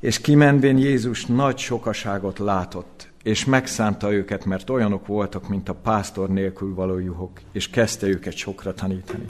és 0.00 0.20
kimenvén 0.20 0.78
Jézus 0.78 1.26
nagy 1.26 1.58
sokaságot 1.58 2.38
látott, 2.38 3.08
és 3.22 3.44
megszánta 3.44 4.12
őket, 4.12 4.44
mert 4.44 4.70
olyanok 4.70 5.06
voltak, 5.06 5.48
mint 5.48 5.68
a 5.68 5.74
pásztor 5.74 6.28
nélkül 6.28 6.74
való 6.74 6.98
juhok, 6.98 7.40
és 7.52 7.70
kezdte 7.70 8.06
őket 8.06 8.36
sokra 8.36 8.74
tanítani. 8.74 9.24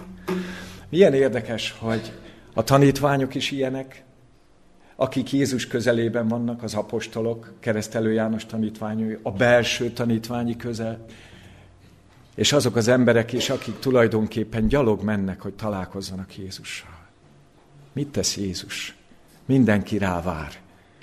Milyen 0.89 1.15
érdekes, 1.15 1.75
hogy 1.79 2.13
a 2.55 2.65
tanítványok 2.65 3.35
is 3.35 3.51
ilyenek, 3.51 4.05
akik 4.97 5.33
Jézus 5.33 5.67
közelében 5.67 6.29
vannak, 6.29 6.63
az 6.63 6.75
apostolok, 6.75 7.53
keresztelő 7.61 8.13
János 8.13 8.47
tanítványai, 8.47 9.19
a 9.23 9.31
belső 9.31 9.91
tanítványi 9.91 10.57
közel, 10.57 11.05
és 12.35 12.53
azok 12.53 12.77
az 12.77 12.89
emberek 12.89 13.33
is, 13.33 13.51
akik 13.51 13.79
tulajdonképpen 13.79 14.69
gyalog 14.69 15.03
mennek, 15.03 15.41
hogy 15.41 15.55
találkozzanak 15.55 16.37
Jézussal. 16.37 16.99
Mit 17.93 18.09
tesz 18.09 18.37
Jézus? 18.37 18.97
Mindenki 19.45 19.99
rá 19.99 20.23
vár. 20.23 20.53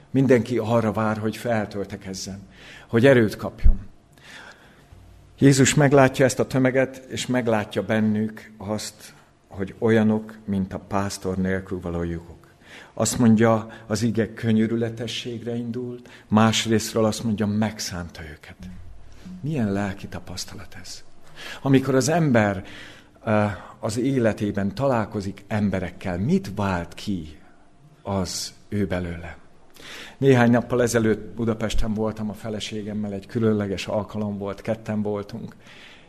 Mindenki 0.10 0.58
arra 0.58 0.92
vár, 0.92 1.18
hogy 1.18 1.38
feltöltekezzen, 1.38 2.40
hogy 2.88 3.06
erőt 3.06 3.36
kapjon. 3.36 3.80
Jézus 5.40 5.74
meglátja 5.74 6.26
ezt 6.26 6.40
a 6.40 6.48
tömeget, 6.48 7.06
és 7.10 7.26
meglátja 7.26 7.84
bennük 7.84 8.52
azt, 8.58 9.14
hogy 9.48 9.76
olyanok, 9.80 10.38
mint 10.46 10.74
a 10.74 10.80
pásztor 10.80 11.38
nélkül 11.38 11.80
való 11.80 12.04
jogok. 12.04 12.48
Azt 12.94 13.18
mondja, 13.18 13.72
az 13.88 14.02
ige 14.02 14.34
könyörületességre 14.34 15.56
indult, 15.56 16.10
másrésztről 16.28 17.06
azt 17.06 17.24
mondja, 17.24 17.46
megszánta 17.46 18.22
őket. 18.22 18.58
Milyen 19.42 19.72
lelki 19.72 20.08
tapasztalat 20.08 20.78
ez? 20.82 21.04
Amikor 21.62 21.96
az 21.96 22.10
ember 22.10 22.64
az 23.80 23.98
életében 23.98 24.76
találkozik 24.76 25.44
emberekkel, 25.48 26.18
mit 26.18 26.52
vált 26.56 26.94
ki 26.94 27.40
az 28.02 28.54
ő 28.70 28.86
belőle? 28.86 29.38
Néhány 30.18 30.52
nappal 30.52 30.82
ezelőtt 30.82 31.36
Budapesten 31.36 31.94
voltam 31.94 32.30
a 32.30 32.34
feleségemmel, 32.34 33.14
egy 33.14 33.26
különleges 33.26 33.88
alkalom 33.88 34.38
volt, 34.38 34.62
ketten 34.62 35.02
voltunk, 35.02 35.56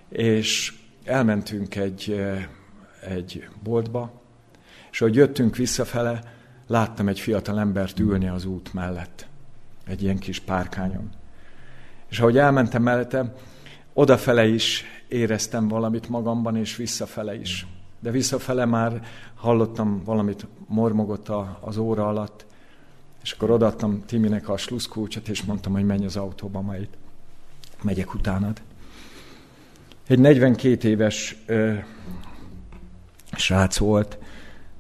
és 0.08 0.74
elmentünk 1.04 1.76
egy, 1.76 2.24
egy 3.08 3.48
boltba, 3.62 4.22
és 4.90 5.00
ahogy 5.00 5.14
jöttünk 5.14 5.56
visszafele, 5.56 6.20
láttam 6.66 7.08
egy 7.08 7.20
fiatal 7.20 7.58
embert 7.58 7.98
ülni 7.98 8.28
az 8.28 8.44
út 8.44 8.74
mellett, 8.74 9.26
egy 9.86 10.02
ilyen 10.02 10.18
kis 10.18 10.40
párkányon. 10.40 11.10
És 12.08 12.20
ahogy 12.20 12.38
elmentem 12.38 12.82
mellette, 12.82 13.34
odafele 13.92 14.46
is 14.46 14.84
éreztem 15.12 15.68
valamit 15.68 16.08
magamban, 16.08 16.56
és 16.56 16.76
visszafele 16.76 17.34
is. 17.34 17.66
De 18.00 18.10
visszafele 18.10 18.64
már 18.64 19.02
hallottam 19.34 20.02
valamit, 20.04 20.46
mormogott 20.66 21.28
az 21.60 21.76
óra 21.76 22.08
alatt, 22.08 22.46
és 23.22 23.32
akkor 23.32 23.50
odaadtam 23.50 24.04
Timinek 24.06 24.48
a 24.48 24.56
sluszkulcsot, 24.56 25.28
és 25.28 25.42
mondtam, 25.42 25.72
hogy 25.72 25.84
menj 25.84 26.04
az 26.04 26.16
autóba, 26.16 26.60
majd 26.60 26.88
megyek 27.82 28.14
utánad. 28.14 28.60
Egy 30.06 30.18
42 30.18 30.88
éves 30.88 31.36
ö, 31.46 31.74
srác 33.32 33.76
volt, 33.76 34.18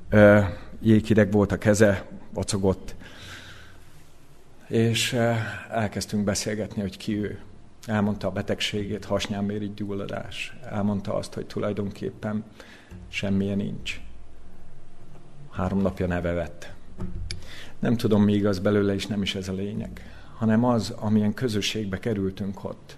ö, 0.08 0.40
jéghideg 0.80 1.32
volt 1.32 1.52
a 1.52 1.58
keze, 1.58 2.06
vacogott, 2.32 2.94
és 4.66 5.12
ö, 5.12 5.32
elkezdtünk 5.70 6.24
beszélgetni, 6.24 6.80
hogy 6.80 6.96
ki 6.96 7.16
ő. 7.16 7.38
Elmondta 7.86 8.26
a 8.26 8.30
betegségét, 8.30 9.04
hasnyálmérigy 9.04 9.74
gyulladás. 9.74 10.56
Elmondta 10.70 11.14
azt, 11.14 11.34
hogy 11.34 11.46
tulajdonképpen 11.46 12.44
semmilyen 13.08 13.56
nincs. 13.56 14.00
Három 15.50 15.80
napja 15.80 16.06
neve 16.06 16.32
vett. 16.32 16.72
Nem 17.78 17.96
tudom, 17.96 18.22
mi 18.22 18.32
igaz 18.32 18.58
belőle, 18.58 18.94
és 18.94 19.06
nem 19.06 19.22
is 19.22 19.34
ez 19.34 19.48
a 19.48 19.52
lényeg, 19.52 20.14
hanem 20.36 20.64
az, 20.64 20.90
amilyen 20.90 21.34
közösségbe 21.34 21.98
kerültünk 21.98 22.64
ott. 22.64 22.96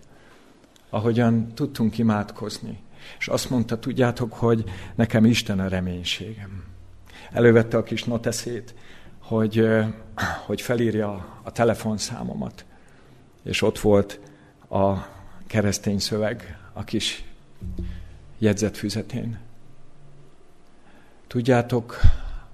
Ahogyan 0.90 1.54
tudtunk 1.54 1.98
imádkozni. 1.98 2.78
És 3.18 3.28
azt 3.28 3.50
mondta, 3.50 3.78
tudjátok, 3.78 4.32
hogy 4.32 4.64
nekem 4.94 5.24
Isten 5.24 5.60
a 5.60 5.68
reménységem. 5.68 6.64
Elővette 7.32 7.76
a 7.76 7.82
kis 7.82 8.04
noteszét, 8.04 8.74
hogy, 9.18 9.68
hogy 10.46 10.60
felírja 10.60 11.40
a 11.42 11.52
telefonszámomat. 11.52 12.64
És 13.42 13.62
ott 13.62 13.78
volt 13.78 14.20
a 14.75 15.09
keresztény 15.47 15.99
szöveg 15.99 16.59
a 16.73 16.85
kis 16.85 17.25
jegyzetfüzetén. 18.38 19.38
Tudjátok, 21.26 22.00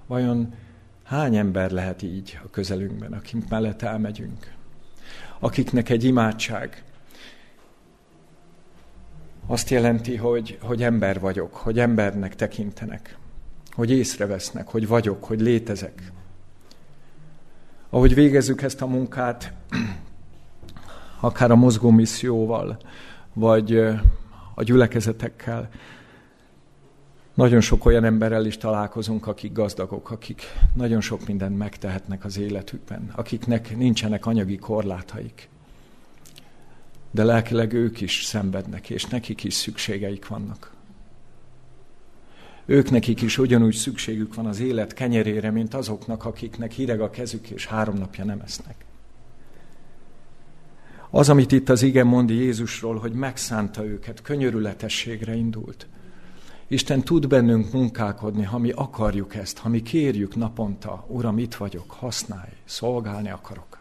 vajon 0.07 0.55
hány 1.03 1.37
ember 1.37 1.71
lehet 1.71 2.03
így 2.03 2.39
a 2.45 2.51
közelünkben, 2.51 3.13
akik 3.13 3.49
mellett 3.49 3.83
elmegyünk? 3.83 4.53
Akiknek 5.39 5.89
egy 5.89 6.05
imádság 6.05 6.85
azt 9.47 9.71
jelenti, 9.71 10.17
hogy, 10.17 10.59
hogy 10.61 10.83
ember 10.83 11.21
vagyok, 11.21 11.55
hogy 11.55 11.79
embernek 11.79 12.35
tekintenek, 12.35 13.17
hogy 13.71 13.91
észrevesznek, 13.91 14.69
hogy 14.69 14.87
vagyok, 14.87 15.25
hogy 15.25 15.41
létezek. 15.41 16.13
Ahogy 17.91 18.15
végezzük 18.15 18.63
ezt 18.63 18.81
a 18.81 18.87
munkát, 18.87 19.53
akár 21.21 21.51
a 21.51 21.57
mozgó 21.57 21.91
misszióval, 21.91 22.79
vagy 23.33 23.77
a 24.55 24.63
gyülekezetekkel. 24.63 25.69
Nagyon 27.35 27.61
sok 27.61 27.85
olyan 27.85 28.05
emberrel 28.05 28.47
is 28.47 28.57
találkozunk, 28.57 29.27
akik 29.27 29.53
gazdagok, 29.53 30.11
akik 30.11 30.43
nagyon 30.75 31.01
sok 31.01 31.27
mindent 31.27 31.59
megtehetnek 31.59 32.25
az 32.25 32.39
életükben, 32.39 33.13
akiknek 33.15 33.77
nincsenek 33.77 34.27
anyagi 34.27 34.57
korlátaik. 34.57 35.49
De 37.11 37.25
lelkileg 37.25 37.73
ők 37.73 38.01
is 38.01 38.25
szenvednek, 38.25 38.91
és 38.91 39.05
nekik 39.05 39.45
is 39.45 39.55
szükségeik 39.55 40.29
vannak. 40.29 40.73
Ők 42.65 42.91
nekik 42.91 43.23
is 43.23 43.39
ugyanúgy 43.39 43.75
szükségük 43.75 44.35
van 44.35 44.47
az 44.47 44.61
élet 44.61 44.95
kenyerére, 44.95 45.51
mint 45.51 45.75
azoknak, 45.75 46.25
akiknek 46.25 46.73
hideg 46.73 47.01
a 47.01 47.11
kezük, 47.11 47.49
és 47.49 47.67
három 47.67 47.97
napja 47.97 48.25
nem 48.25 48.41
esznek. 48.45 48.85
Az, 51.11 51.29
amit 51.29 51.53
itt 51.53 51.69
az 51.69 51.83
igen 51.83 52.07
mond 52.07 52.31
Jézusról, 52.31 52.99
hogy 52.99 53.13
megszánta 53.13 53.85
őket, 53.85 54.23
könyörületességre 54.23 55.35
indult. 55.35 55.87
Isten 56.67 57.03
tud 57.03 57.27
bennünk 57.27 57.73
munkálkodni, 57.73 58.45
ha 58.45 58.59
mi 58.59 58.71
akarjuk 58.71 59.35
ezt, 59.35 59.59
ha 59.59 59.69
mi 59.69 59.83
kérjük 59.83 60.37
naponta, 60.37 61.05
Uram, 61.09 61.39
itt 61.39 61.55
vagyok, 61.55 61.91
használj, 61.91 62.53
szolgálni 62.65 63.31
akarok. 63.31 63.79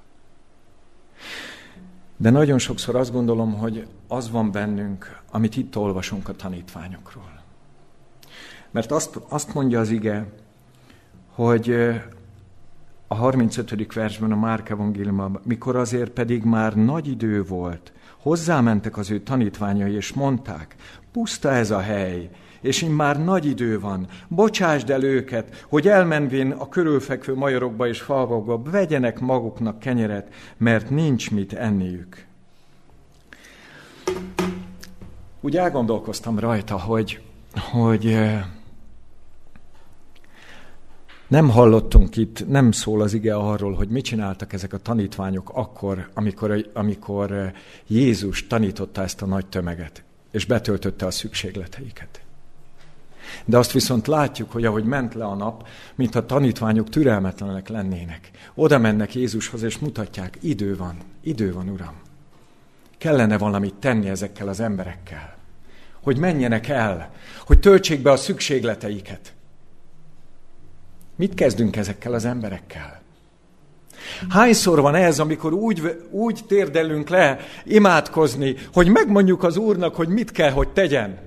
De 2.17 2.29
nagyon 2.29 2.57
sokszor 2.57 2.95
azt 2.95 3.11
gondolom, 3.11 3.53
hogy 3.53 3.87
az 4.07 4.31
van 4.31 4.51
bennünk, 4.51 5.21
amit 5.31 5.57
itt 5.57 5.77
olvasunk 5.77 6.29
a 6.29 6.35
tanítványokról. 6.35 7.41
Mert 8.71 8.91
azt, 8.91 9.19
azt 9.27 9.53
mondja 9.53 9.79
az 9.79 9.89
ige, 9.89 10.33
hogy 11.29 11.75
a 13.11 13.15
35. 13.15 13.93
versben 13.93 14.31
a 14.31 14.35
Márk 14.35 14.69
evangéliumban, 14.69 15.39
mikor 15.43 15.75
azért 15.75 16.09
pedig 16.09 16.43
már 16.43 16.75
nagy 16.75 17.07
idő 17.07 17.43
volt, 17.43 17.91
hozzámentek 18.17 18.97
az 18.97 19.11
ő 19.11 19.19
tanítványai, 19.19 19.93
és 19.93 20.13
mondták, 20.13 20.75
puszta 21.11 21.51
ez 21.51 21.71
a 21.71 21.79
hely, 21.79 22.29
és 22.61 22.81
így 22.81 22.89
már 22.89 23.23
nagy 23.23 23.45
idő 23.45 23.79
van, 23.79 24.07
bocsásd 24.27 24.89
el 24.89 25.03
őket, 25.03 25.65
hogy 25.69 25.87
elmenvén 25.87 26.51
a 26.51 26.69
körülfekvő 26.69 27.35
majorokba 27.35 27.87
és 27.87 28.01
falvakba 28.01 28.61
vegyenek 28.61 29.19
maguknak 29.19 29.79
kenyeret, 29.79 30.33
mert 30.57 30.89
nincs 30.89 31.31
mit 31.31 31.53
enniük. 31.53 32.25
Úgy 35.41 35.57
elgondolkoztam 35.57 36.39
rajta, 36.39 36.79
hogy, 36.79 37.21
hogy 37.71 38.19
nem 41.29 41.49
hallottunk 41.49 42.15
itt, 42.15 42.47
nem 42.47 42.71
szól 42.71 43.01
az 43.01 43.13
ige 43.13 43.35
arról, 43.35 43.73
hogy 43.73 43.87
mit 43.87 44.03
csináltak 44.03 44.53
ezek 44.53 44.73
a 44.73 44.77
tanítványok 44.77 45.49
akkor, 45.53 46.09
amikor, 46.13 46.69
amikor 46.73 47.51
Jézus 47.87 48.47
tanította 48.47 49.01
ezt 49.01 49.21
a 49.21 49.25
nagy 49.25 49.45
tömeget, 49.45 50.03
és 50.31 50.45
betöltötte 50.45 51.05
a 51.05 51.11
szükségleteiket. 51.11 52.21
De 53.45 53.57
azt 53.57 53.71
viszont 53.71 54.07
látjuk, 54.07 54.51
hogy 54.51 54.65
ahogy 54.65 54.83
ment 54.83 55.13
le 55.13 55.25
a 55.25 55.35
nap, 55.35 55.67
mint 55.95 56.15
a 56.15 56.25
tanítványok 56.25 56.89
türelmetlenek 56.89 57.67
lennének. 57.67 58.31
Oda 58.53 58.77
mennek 58.77 59.15
Jézushoz, 59.15 59.61
és 59.61 59.77
mutatják, 59.77 60.37
idő 60.41 60.77
van, 60.77 60.97
idő 61.21 61.53
van, 61.53 61.69
Uram. 61.69 61.93
Kellene 62.97 63.37
valamit 63.37 63.73
tenni 63.73 64.09
ezekkel 64.09 64.47
az 64.47 64.59
emberekkel. 64.59 65.37
Hogy 66.01 66.17
menjenek 66.17 66.67
el, 66.67 67.11
hogy 67.45 67.59
töltsék 67.59 68.01
be 68.01 68.11
a 68.11 68.17
szükségleteiket. 68.17 69.33
Mit 71.19 71.33
kezdünk 71.33 71.75
ezekkel 71.75 72.13
az 72.13 72.25
emberekkel? 72.25 73.01
Hányszor 74.29 74.81
van 74.81 74.95
ez, 74.95 75.19
amikor 75.19 75.53
úgy, 75.53 76.01
úgy 76.09 76.39
térdelünk 76.47 77.09
le 77.09 77.39
imádkozni, 77.65 78.55
hogy 78.73 78.87
megmondjuk 78.87 79.43
az 79.43 79.57
Úrnak, 79.57 79.95
hogy 79.95 80.07
mit 80.07 80.31
kell, 80.31 80.51
hogy 80.51 80.69
tegyen? 80.69 81.19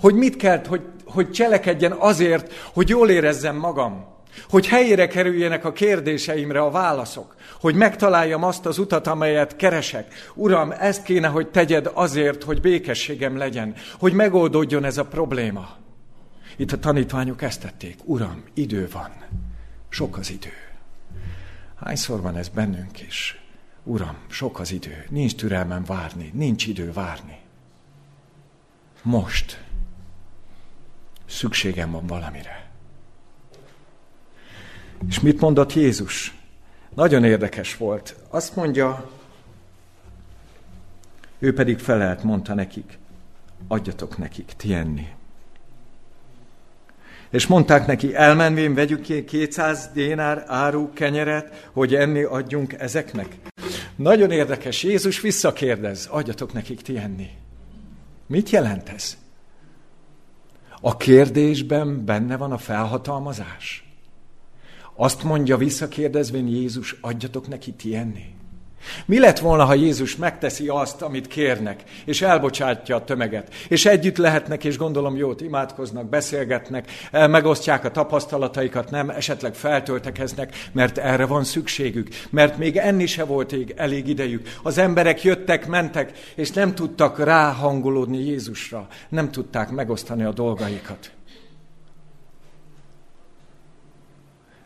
Hogy 0.00 0.14
mit 0.14 0.36
kell, 0.36 0.62
hogy, 0.68 0.80
hogy 1.04 1.30
cselekedjen 1.30 1.92
azért, 1.92 2.52
hogy 2.72 2.88
jól 2.88 3.10
érezzem 3.10 3.56
magam? 3.56 4.04
Hogy 4.48 4.66
helyére 4.66 5.06
kerüljenek 5.06 5.64
a 5.64 5.72
kérdéseimre 5.72 6.60
a 6.60 6.70
válaszok? 6.70 7.34
Hogy 7.60 7.74
megtaláljam 7.74 8.42
azt 8.42 8.66
az 8.66 8.78
utat, 8.78 9.06
amelyet 9.06 9.56
keresek? 9.56 10.14
Uram, 10.34 10.72
ezt 10.78 11.02
kéne, 11.02 11.28
hogy 11.28 11.48
tegyed 11.48 11.90
azért, 11.94 12.42
hogy 12.42 12.60
békességem 12.60 13.36
legyen, 13.36 13.74
hogy 13.98 14.12
megoldódjon 14.12 14.84
ez 14.84 14.98
a 14.98 15.04
probléma. 15.04 15.84
Itt 16.56 16.72
a 16.72 16.78
tanítványok 16.78 17.42
ezt 17.42 17.60
tették. 17.60 17.98
Uram, 18.04 18.42
idő 18.54 18.88
van. 18.92 19.10
Sok 19.88 20.16
az 20.16 20.30
idő. 20.30 20.52
Hányszor 21.74 22.20
van 22.20 22.36
ez 22.36 22.48
bennünk 22.48 23.00
is? 23.00 23.40
Uram, 23.82 24.16
sok 24.28 24.58
az 24.58 24.72
idő. 24.72 25.06
Nincs 25.08 25.34
türelmem 25.34 25.84
várni. 25.84 26.30
Nincs 26.34 26.66
idő 26.66 26.92
várni. 26.92 27.38
Most. 29.02 29.64
Szükségem 31.26 31.90
van 31.90 32.06
valamire. 32.06 32.70
És 35.08 35.20
mit 35.20 35.40
mondott 35.40 35.72
Jézus? 35.72 36.34
Nagyon 36.94 37.24
érdekes 37.24 37.76
volt. 37.76 38.16
Azt 38.28 38.56
mondja, 38.56 39.10
ő 41.38 41.54
pedig 41.54 41.78
felelt, 41.78 42.22
mondta 42.22 42.54
nekik, 42.54 42.98
adjatok 43.68 44.18
nekik 44.18 44.52
ti 44.56 44.74
enni. 44.74 45.15
És 47.36 47.46
mondták 47.46 47.86
neki, 47.86 48.14
elmenvén 48.14 48.74
vegyük 48.74 49.00
ki 49.00 49.24
200 49.24 49.90
dénár 49.94 50.44
áru 50.46 50.92
kenyeret, 50.92 51.68
hogy 51.72 51.94
enni 51.94 52.22
adjunk 52.22 52.72
ezeknek. 52.72 53.36
Nagyon 53.96 54.30
érdekes, 54.30 54.82
Jézus 54.82 55.20
visszakérdez, 55.20 56.06
adjatok 56.10 56.52
nekik 56.52 56.80
ti 56.82 56.98
enni. 56.98 57.28
Mit 58.26 58.50
jelent 58.50 58.88
ez? 58.88 59.16
A 60.80 60.96
kérdésben 60.96 62.04
benne 62.04 62.36
van 62.36 62.52
a 62.52 62.58
felhatalmazás. 62.58 63.90
Azt 64.94 65.22
mondja 65.22 65.56
visszakérdezvén 65.56 66.46
Jézus, 66.46 66.96
adjatok 67.00 67.48
neki 67.48 67.72
ti 67.72 67.96
enni. 67.96 68.34
Mi 69.06 69.18
lett 69.18 69.38
volna, 69.38 69.64
ha 69.64 69.74
Jézus 69.74 70.16
megteszi 70.16 70.68
azt, 70.68 71.02
amit 71.02 71.26
kérnek, 71.26 71.82
és 72.04 72.22
elbocsátja 72.22 72.96
a 72.96 73.04
tömeget, 73.04 73.54
és 73.68 73.86
együtt 73.86 74.16
lehetnek, 74.16 74.64
és 74.64 74.78
gondolom 74.78 75.16
jót 75.16 75.40
imádkoznak, 75.40 76.08
beszélgetnek, 76.08 76.90
megosztják 77.12 77.84
a 77.84 77.90
tapasztalataikat, 77.90 78.90
nem, 78.90 79.10
esetleg 79.10 79.54
feltöltekeznek, 79.54 80.54
mert 80.72 80.98
erre 80.98 81.26
van 81.26 81.44
szükségük, 81.44 82.08
mert 82.30 82.58
még 82.58 82.76
enni 82.76 83.06
se 83.06 83.24
volt 83.24 83.54
elég 83.76 84.08
idejük. 84.08 84.48
Az 84.62 84.78
emberek 84.78 85.22
jöttek, 85.22 85.66
mentek, 85.66 86.12
és 86.34 86.50
nem 86.50 86.74
tudtak 86.74 87.18
ráhangolódni 87.18 88.24
Jézusra, 88.24 88.86
nem 89.08 89.30
tudták 89.30 89.70
megosztani 89.70 90.22
a 90.22 90.32
dolgaikat. 90.32 91.10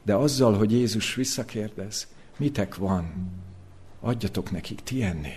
De 0.02 0.14
azzal, 0.14 0.54
hogy 0.54 0.72
Jézus 0.72 1.14
visszakérdez, 1.14 2.08
mitek 2.36 2.76
van, 2.76 3.30
adjatok 4.00 4.50
nekik 4.50 4.82
ti 4.82 5.02
enni. 5.02 5.34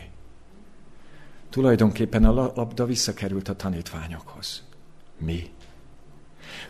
Tulajdonképpen 1.49 2.25
a 2.25 2.51
labda 2.55 2.85
visszakerült 2.85 3.49
a 3.49 3.55
tanítványokhoz. 3.55 4.63
Mi? 5.17 5.49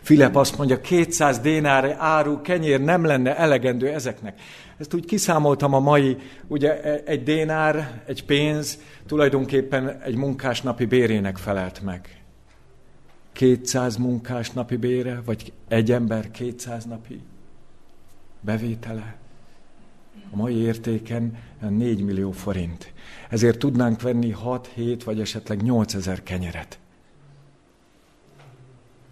Filip 0.02 0.36
azt 0.36 0.58
mondja, 0.58 0.80
200 0.80 1.38
dénár 1.38 1.96
áru 1.98 2.40
kenyér 2.40 2.80
nem 2.80 3.04
lenne 3.04 3.36
elegendő 3.36 3.88
ezeknek. 3.88 4.40
Ezt 4.76 4.94
úgy 4.94 5.04
kiszámoltam 5.04 5.74
a 5.74 5.78
mai, 5.78 6.16
ugye 6.46 6.82
e, 6.82 7.02
egy 7.04 7.22
dénár, 7.22 8.02
egy 8.06 8.24
pénz 8.24 8.78
tulajdonképpen 9.06 10.00
egy 10.02 10.16
munkás 10.16 10.62
napi 10.62 10.84
bérének 10.84 11.36
felelt 11.36 11.82
meg. 11.82 12.22
200 13.32 13.96
munkás 13.96 14.50
napi 14.50 14.76
bére, 14.76 15.20
vagy 15.24 15.52
egy 15.68 15.92
ember 15.92 16.30
200 16.30 16.84
napi 16.84 17.20
bevétele 18.40 19.16
a 20.34 20.36
mai 20.36 20.56
értéken 20.56 21.38
4 21.60 22.02
millió 22.04 22.30
forint. 22.30 22.92
Ezért 23.28 23.58
tudnánk 23.58 24.00
venni 24.00 24.30
6, 24.30 24.70
7 24.74 25.04
vagy 25.04 25.20
esetleg 25.20 25.62
8 25.62 25.94
ezer 25.94 26.22
kenyeret. 26.22 26.78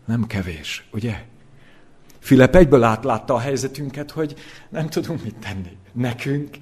Nem 0.05 0.27
kevés, 0.27 0.89
ugye? 0.93 1.25
Filip 2.19 2.55
egyből 2.55 2.83
átlátta 2.83 3.35
a 3.35 3.39
helyzetünket, 3.39 4.11
hogy 4.11 4.35
nem 4.69 4.89
tudunk 4.89 5.23
mit 5.23 5.37
tenni. 5.37 5.77
Nekünk 5.93 6.57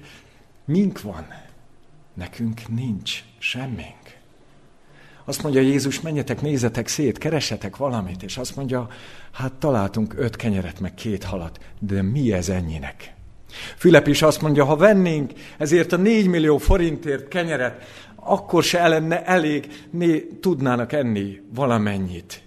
mink 0.65 1.01
van, 1.01 1.25
nekünk 2.13 2.67
nincs 2.67 3.23
semmink. 3.37 4.19
Azt 5.25 5.43
mondja 5.43 5.61
Jézus, 5.61 6.01
menjetek, 6.01 6.41
nézzetek 6.41 6.87
szét, 6.87 7.17
keresetek 7.17 7.77
valamit, 7.77 8.23
és 8.23 8.37
azt 8.37 8.55
mondja, 8.55 8.87
hát 9.31 9.53
találtunk 9.53 10.13
öt 10.17 10.35
kenyeret, 10.35 10.79
meg 10.79 10.93
két 10.93 11.23
halat, 11.23 11.59
de 11.79 12.01
mi 12.01 12.33
ez 12.33 12.49
ennyinek? 12.49 13.19
Fülep 13.77 14.07
is 14.07 14.21
azt 14.21 14.41
mondja, 14.41 14.65
ha 14.65 14.75
vennénk 14.75 15.31
ezért 15.57 15.91
a 15.91 15.97
4 15.97 16.27
millió 16.27 16.57
forintért 16.57 17.27
kenyeret, 17.27 17.83
akkor 18.15 18.63
se 18.63 18.87
lenne 18.87 19.25
elég, 19.25 19.87
né, 19.89 20.27
tudnának 20.41 20.91
enni 20.91 21.41
valamennyit 21.53 22.41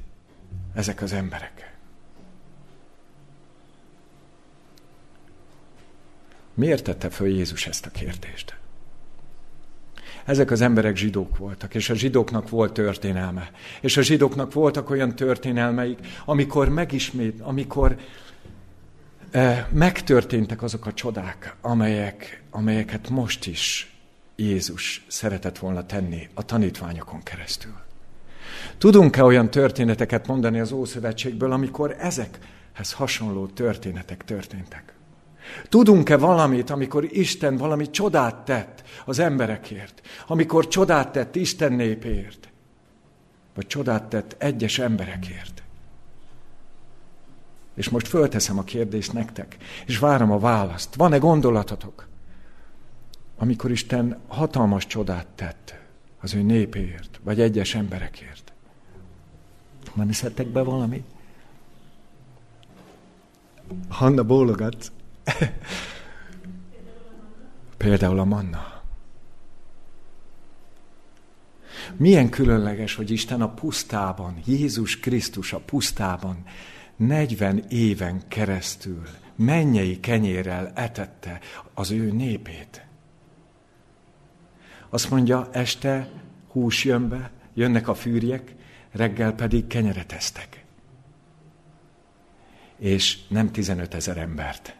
ezek 0.74 1.02
az 1.02 1.12
emberek. 1.12 1.72
Miért 6.54 6.84
tette 6.84 7.10
föl 7.10 7.28
Jézus 7.28 7.66
ezt 7.66 7.86
a 7.86 7.90
kérdést? 7.90 8.56
Ezek 10.24 10.50
az 10.50 10.60
emberek 10.60 10.96
zsidók 10.96 11.38
voltak, 11.38 11.74
és 11.74 11.90
a 11.90 11.94
zsidóknak 11.94 12.48
volt 12.48 12.72
történelme. 12.72 13.50
És 13.80 13.96
a 13.96 14.02
zsidóknak 14.02 14.52
voltak 14.52 14.90
olyan 14.90 15.16
történelmeik, 15.16 15.98
amikor 16.24 16.68
megismét, 16.68 17.40
amikor 17.40 17.96
megtörténtek 19.70 20.62
azok 20.62 20.86
a 20.86 20.92
csodák, 20.92 21.56
amelyek, 21.60 22.42
amelyeket 22.50 23.08
most 23.08 23.46
is 23.46 23.94
Jézus 24.36 25.04
szeretett 25.08 25.58
volna 25.58 25.86
tenni 25.86 26.28
a 26.34 26.44
tanítványokon 26.44 27.22
keresztül. 27.22 27.74
Tudunk-e 28.78 29.24
olyan 29.24 29.50
történeteket 29.50 30.26
mondani 30.26 30.60
az 30.60 30.72
Ószövetségből, 30.72 31.52
amikor 31.52 31.96
ezekhez 31.98 32.92
hasonló 32.92 33.46
történetek 33.46 34.24
történtek? 34.24 34.94
Tudunk-e 35.68 36.16
valamit, 36.16 36.70
amikor 36.70 37.06
Isten 37.10 37.56
valami 37.56 37.90
csodát 37.90 38.44
tett 38.44 38.82
az 39.04 39.18
emberekért? 39.18 40.00
Amikor 40.26 40.68
csodát 40.68 41.12
tett 41.12 41.36
Isten 41.36 41.72
népért? 41.72 42.48
Vagy 43.54 43.66
csodát 43.66 44.04
tett 44.04 44.34
egyes 44.38 44.78
emberekért? 44.78 45.63
És 47.74 47.88
most 47.88 48.08
fölteszem 48.08 48.58
a 48.58 48.64
kérdést 48.64 49.12
nektek, 49.12 49.56
és 49.86 49.98
várom 49.98 50.30
a 50.30 50.38
választ. 50.38 50.94
Van-e 50.94 51.18
gondolatotok, 51.18 52.08
amikor 53.36 53.70
Isten 53.70 54.18
hatalmas 54.28 54.86
csodát 54.86 55.26
tett 55.26 55.74
az 56.20 56.34
ő 56.34 56.42
népéért, 56.42 57.20
vagy 57.22 57.40
egyes 57.40 57.74
emberekért? 57.74 58.52
Nem 59.94 60.06
hiszedtek 60.06 60.46
be 60.46 60.62
valami? 60.62 61.04
Hanna 63.88 64.22
bólogat. 64.22 64.92
Például 67.76 68.18
a 68.18 68.24
manna. 68.24 68.82
Milyen 71.96 72.28
különleges, 72.28 72.94
hogy 72.94 73.10
Isten 73.10 73.42
a 73.42 73.48
pusztában, 73.48 74.40
Jézus 74.44 75.00
Krisztus 75.00 75.52
a 75.52 75.58
pusztában 75.58 76.44
40 77.06 77.64
éven 77.68 78.28
keresztül 78.28 79.02
mennyei 79.36 80.00
kenyérrel 80.00 80.72
etette 80.74 81.40
az 81.74 81.90
ő 81.90 82.12
népét. 82.12 82.86
Azt 84.88 85.10
mondja, 85.10 85.48
este 85.52 86.08
hús 86.48 86.84
jön 86.84 87.08
be, 87.08 87.30
jönnek 87.54 87.88
a 87.88 87.94
fűrjek, 87.94 88.54
reggel 88.90 89.32
pedig 89.32 89.66
kenyeret 89.66 90.12
esztek. 90.12 90.64
És 92.76 93.18
nem 93.28 93.50
15 93.50 93.94
ezer 93.94 94.16
embert. 94.16 94.76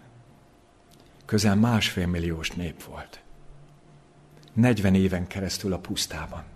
Közel 1.24 1.56
másfél 1.56 2.06
milliós 2.06 2.50
nép 2.50 2.82
volt. 2.82 3.22
40 4.52 4.94
éven 4.94 5.26
keresztül 5.26 5.72
a 5.72 5.78
pusztában. 5.78 6.53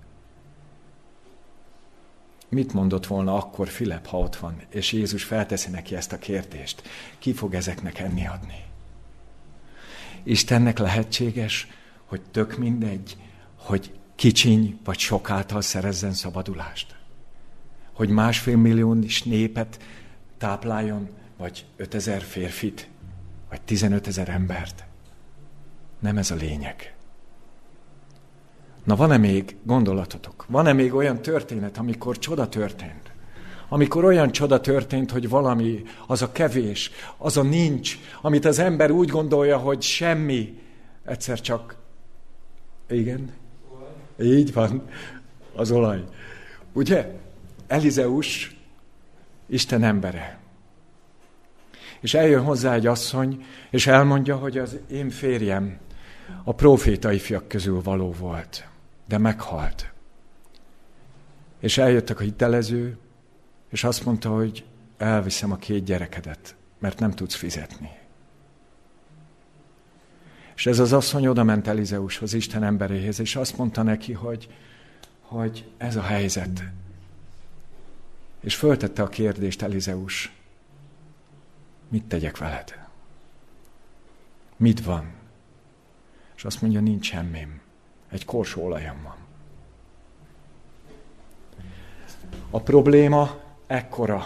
Mit 2.48 2.72
mondott 2.72 3.06
volna 3.06 3.34
akkor 3.34 3.68
Filip, 3.68 4.06
ha 4.06 4.18
ott 4.18 4.36
van, 4.36 4.62
és 4.70 4.92
Jézus 4.92 5.24
felteszi 5.24 5.70
neki 5.70 5.94
ezt 5.96 6.12
a 6.12 6.18
kérdést? 6.18 6.82
Ki 7.18 7.32
fog 7.32 7.54
ezeknek 7.54 7.98
enni 7.98 8.26
adni? 8.26 8.64
Istennek 10.22 10.78
lehetséges, 10.78 11.68
hogy 12.04 12.20
tök 12.30 12.56
mindegy, 12.56 13.16
hogy 13.56 13.92
kicsiny 14.14 14.78
vagy 14.84 14.98
sok 14.98 15.30
által 15.30 15.60
szerezzen 15.60 16.12
szabadulást? 16.12 16.96
Hogy 17.92 18.08
másfél 18.08 18.56
millió 18.56 18.94
is 18.94 19.22
népet 19.22 19.82
tápláljon, 20.38 21.08
vagy 21.36 21.64
ötezer 21.76 22.22
férfit, 22.22 22.88
vagy 23.48 23.60
tizenöt 23.60 24.06
ezer 24.06 24.28
embert? 24.28 24.84
Nem 25.98 26.18
ez 26.18 26.30
a 26.30 26.34
lényeg. 26.34 26.97
Na 28.88 28.96
van-e 28.96 29.16
még 29.16 29.56
gondolatotok? 29.62 30.44
Van-e 30.48 30.72
még 30.72 30.94
olyan 30.94 31.22
történet, 31.22 31.78
amikor 31.78 32.18
csoda 32.18 32.48
történt? 32.48 33.12
Amikor 33.68 34.04
olyan 34.04 34.30
csoda 34.30 34.60
történt, 34.60 35.10
hogy 35.10 35.28
valami, 35.28 35.82
az 36.06 36.22
a 36.22 36.32
kevés, 36.32 36.90
az 37.16 37.36
a 37.36 37.42
nincs, 37.42 37.98
amit 38.22 38.44
az 38.44 38.58
ember 38.58 38.90
úgy 38.90 39.08
gondolja, 39.08 39.58
hogy 39.58 39.82
semmi, 39.82 40.58
egyszer 41.04 41.40
csak, 41.40 41.76
igen, 42.88 43.32
így 44.20 44.52
van, 44.52 44.82
az 45.54 45.70
olaj. 45.70 46.04
Ugye? 46.72 47.14
Elizeus, 47.66 48.56
Isten 49.46 49.82
embere. 49.82 50.38
És 52.00 52.14
eljön 52.14 52.42
hozzá 52.42 52.74
egy 52.74 52.86
asszony, 52.86 53.44
és 53.70 53.86
elmondja, 53.86 54.36
hogy 54.36 54.58
az 54.58 54.78
én 54.90 55.10
férjem 55.10 55.78
a 56.44 56.54
profétai 56.54 57.18
fiak 57.18 57.48
közül 57.48 57.82
való 57.82 58.14
volt 58.18 58.67
de 59.08 59.18
meghalt. 59.18 59.92
És 61.60 61.78
eljöttek 61.78 62.20
a 62.20 62.22
hitelező, 62.22 62.98
és 63.68 63.84
azt 63.84 64.04
mondta, 64.04 64.30
hogy 64.30 64.64
elviszem 64.96 65.52
a 65.52 65.56
két 65.56 65.84
gyerekedet, 65.84 66.56
mert 66.78 66.98
nem 66.98 67.10
tudsz 67.10 67.34
fizetni. 67.34 67.90
És 70.54 70.66
ez 70.66 70.78
az 70.78 70.92
asszony 70.92 71.26
oda 71.26 71.44
ment 71.44 71.66
Elizeushoz, 71.66 72.32
Isten 72.32 72.62
emberéhez, 72.62 73.20
és 73.20 73.36
azt 73.36 73.56
mondta 73.56 73.82
neki, 73.82 74.12
hogy, 74.12 74.54
hogy 75.20 75.70
ez 75.76 75.96
a 75.96 76.02
helyzet. 76.02 76.64
És 78.40 78.54
föltette 78.54 79.02
a 79.02 79.08
kérdést 79.08 79.62
Elizeus, 79.62 80.32
mit 81.88 82.04
tegyek 82.04 82.38
veled? 82.38 82.86
Mit 84.56 84.84
van? 84.84 85.12
És 86.36 86.44
azt 86.44 86.60
mondja, 86.60 86.80
nincs 86.80 87.06
semmim. 87.06 87.60
Egy 88.08 88.24
korsó 88.24 88.64
olajam 88.64 88.96
van. 89.02 89.16
A 92.50 92.60
probléma 92.60 93.36
ekkora. 93.66 94.22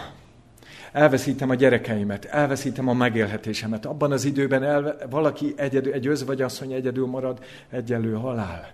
Elveszítem 0.91 1.49
a 1.49 1.55
gyerekeimet, 1.55 2.25
elveszítem 2.25 2.87
a 2.87 2.93
megélhetésemet. 2.93 3.85
Abban 3.85 4.11
az 4.11 4.25
időben 4.25 4.63
elve, 4.63 4.95
valaki 5.09 5.53
egyedül, 5.55 5.93
egy 5.93 6.07
öz 6.07 6.25
vagy 6.25 6.41
asszony 6.41 6.71
egyedül 6.71 7.05
marad, 7.05 7.43
egyelő 7.69 8.13
halál. 8.13 8.71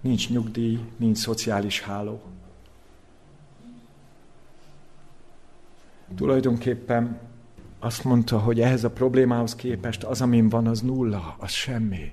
Nincs 0.00 0.30
nyugdíj, 0.30 0.80
nincs 0.96 1.18
szociális 1.18 1.80
háló. 1.80 2.22
Tulajdonképpen 6.16 7.18
azt 7.78 8.04
mondta, 8.04 8.38
hogy 8.38 8.60
ehhez 8.60 8.84
a 8.84 8.90
problémához 8.90 9.54
képest 9.54 10.04
az, 10.04 10.20
amin 10.20 10.48
van, 10.48 10.66
az 10.66 10.80
nulla, 10.80 11.36
az 11.38 11.50
semmi. 11.50 12.12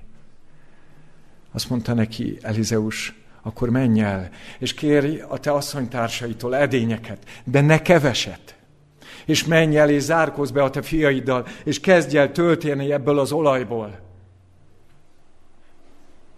Azt 1.52 1.70
mondta 1.70 1.94
neki 1.94 2.38
Elizeus, 2.40 3.14
akkor 3.42 3.70
menj 3.70 4.00
el, 4.00 4.30
és 4.58 4.74
kérj 4.74 5.20
a 5.28 5.38
te 5.38 5.52
asszonytársaitól 5.52 6.56
edényeket, 6.56 7.18
de 7.44 7.60
ne 7.60 7.82
keveset. 7.82 8.54
És 9.24 9.44
menj 9.44 9.78
el, 9.78 9.90
és 9.90 10.02
zárkozz 10.02 10.50
be 10.50 10.62
a 10.62 10.70
te 10.70 10.82
fiaiddal, 10.82 11.46
és 11.64 11.80
kezdj 11.80 12.18
el 12.18 12.32
tölteni 12.32 12.92
ebből 12.92 13.18
az 13.18 13.32
olajból. 13.32 14.00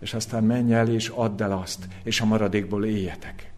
És 0.00 0.14
aztán 0.14 0.44
menj 0.44 0.74
el, 0.74 0.88
és 0.88 1.08
add 1.08 1.42
el 1.42 1.52
azt, 1.52 1.84
és 2.02 2.20
a 2.20 2.24
maradékból 2.24 2.84
éljetek. 2.84 3.51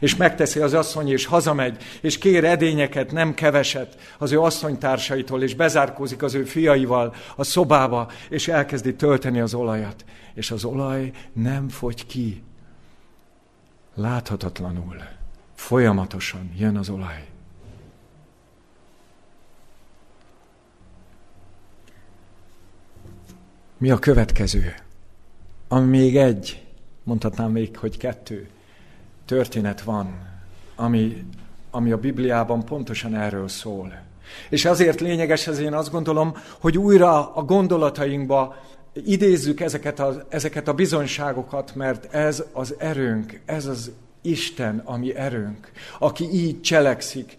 És 0.00 0.16
megteszi 0.16 0.60
az 0.60 0.74
asszony, 0.74 1.10
és 1.10 1.26
hazamegy, 1.26 1.76
és 2.00 2.18
kér 2.18 2.44
edényeket, 2.44 3.12
nem 3.12 3.34
keveset 3.34 3.96
az 4.18 4.32
ő 4.32 4.40
asszonytársaitól, 4.40 5.42
és 5.42 5.54
bezárkózik 5.54 6.22
az 6.22 6.34
ő 6.34 6.44
fiaival 6.44 7.14
a 7.36 7.44
szobába, 7.44 8.10
és 8.28 8.48
elkezdi 8.48 8.94
tölteni 8.94 9.40
az 9.40 9.54
olajat. 9.54 10.04
És 10.34 10.50
az 10.50 10.64
olaj 10.64 11.10
nem 11.32 11.68
fogy 11.68 12.06
ki. 12.06 12.42
Láthatatlanul, 13.94 14.96
folyamatosan 15.54 16.52
jön 16.56 16.76
az 16.76 16.88
olaj. 16.88 17.26
Mi 23.78 23.90
a 23.90 23.98
következő? 23.98 24.74
Ami 25.68 25.86
még 25.86 26.16
egy, 26.16 26.64
mondhatnám 27.02 27.50
még, 27.50 27.76
hogy 27.76 27.96
kettő 27.96 28.48
történet 29.24 29.82
van, 29.82 30.18
ami, 30.74 31.24
ami 31.70 31.92
a 31.92 31.98
Bibliában 31.98 32.64
pontosan 32.64 33.14
erről 33.14 33.48
szól. 33.48 34.02
És 34.48 34.64
azért 34.64 35.00
lényeges, 35.00 35.46
ez 35.46 35.58
én 35.58 35.74
azt 35.74 35.90
gondolom, 35.90 36.36
hogy 36.60 36.78
újra 36.78 37.34
a 37.34 37.42
gondolatainkba 37.42 38.56
idézzük 38.92 39.60
ezeket 39.60 40.00
a, 40.00 40.26
ezeket 40.28 40.68
a 40.68 40.74
bizonyságokat, 40.74 41.74
mert 41.74 42.14
ez 42.14 42.44
az 42.52 42.74
erőnk, 42.78 43.40
ez 43.44 43.66
az 43.66 43.92
Isten, 44.22 44.82
ami 44.84 45.14
erőnk, 45.14 45.70
aki 45.98 46.28
így 46.32 46.60
cselekszik 46.60 47.36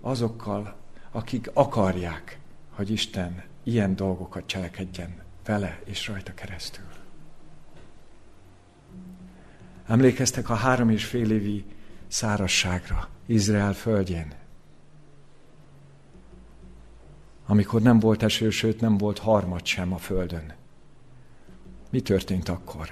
azokkal, 0.00 0.76
akik 1.12 1.50
akarják, 1.52 2.38
hogy 2.70 2.90
Isten 2.90 3.42
ilyen 3.64 3.96
dolgokat 3.96 4.46
cselekedjen 4.46 5.14
vele 5.44 5.80
és 5.84 6.08
rajta 6.08 6.34
keresztül. 6.34 6.91
Emlékeztek 9.92 10.50
a 10.50 10.54
három 10.54 10.90
és 10.90 11.04
fél 11.04 11.30
évi 11.30 11.64
szárasságra 12.08 13.08
Izrael 13.26 13.72
földjén? 13.72 14.32
Amikor 17.46 17.82
nem 17.82 17.98
volt 17.98 18.22
eső, 18.22 18.50
sőt 18.50 18.80
nem 18.80 18.98
volt 18.98 19.18
harmad 19.18 19.66
sem 19.66 19.92
a 19.92 19.96
földön. 19.96 20.54
Mi 21.90 22.00
történt 22.00 22.48
akkor? 22.48 22.88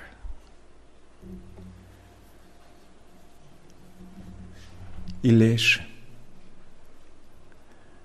Illés 5.21 5.89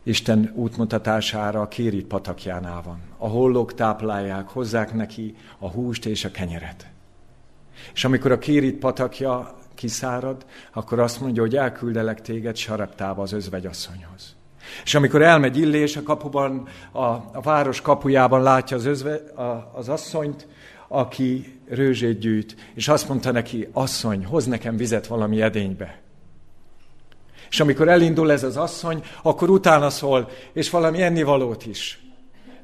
Isten 0.04 0.52
útmutatására 0.54 1.62
a 1.62 1.68
Kérit 1.68 2.08
patakjánál 2.08 2.82
van. 2.82 3.02
A 3.18 3.28
hollók 3.28 3.74
táplálják, 3.74 4.48
hozzák 4.48 4.94
neki 4.94 5.36
a 5.60 5.70
húst 5.70 6.06
és 6.06 6.26
a 6.26 6.32
kenyeret. 6.32 6.94
És 7.94 8.06
amikor 8.06 8.32
a 8.32 8.38
kérit 8.38 8.80
patakja 8.80 9.58
kiszárad, 9.76 10.46
akkor 10.74 11.00
azt 11.00 11.22
mondja, 11.22 11.42
hogy 11.42 11.56
elküldelek 11.56 12.22
téged 12.22 12.56
sareptába 12.56 13.22
az 13.22 13.32
özvegyasszonyhoz. 13.32 14.36
És 14.84 14.96
amikor 14.96 15.22
elmegy 15.22 15.58
Illés 15.58 15.96
a 15.96 16.04
kapuban, 16.04 16.68
a, 16.92 17.04
a 17.06 17.42
város 17.44 17.82
kapujában 17.82 18.42
látja 18.42 18.78
az, 18.78 18.86
özve, 18.86 19.16
a, 19.16 19.72
az 19.74 19.90
asszonyt, 19.90 20.48
aki 20.88 21.60
rőzsét 21.70 22.20
gyűjt, 22.20 22.56
és 22.74 22.88
azt 22.88 23.08
mondta 23.08 23.32
neki, 23.32 23.68
asszony, 23.72 24.26
hoz 24.26 24.46
nekem 24.46 24.78
vizet 24.78 25.08
valami 25.08 25.42
edénybe. 25.42 26.00
És 27.50 27.60
amikor 27.60 27.88
elindul 27.88 28.32
ez 28.32 28.44
az 28.44 28.58
asszony, 28.58 29.04
akkor 29.22 29.50
utána 29.50 29.90
szól, 29.90 30.30
és 30.54 30.70
valami 30.70 31.02
ennivalót 31.02 31.66
is. 31.66 32.05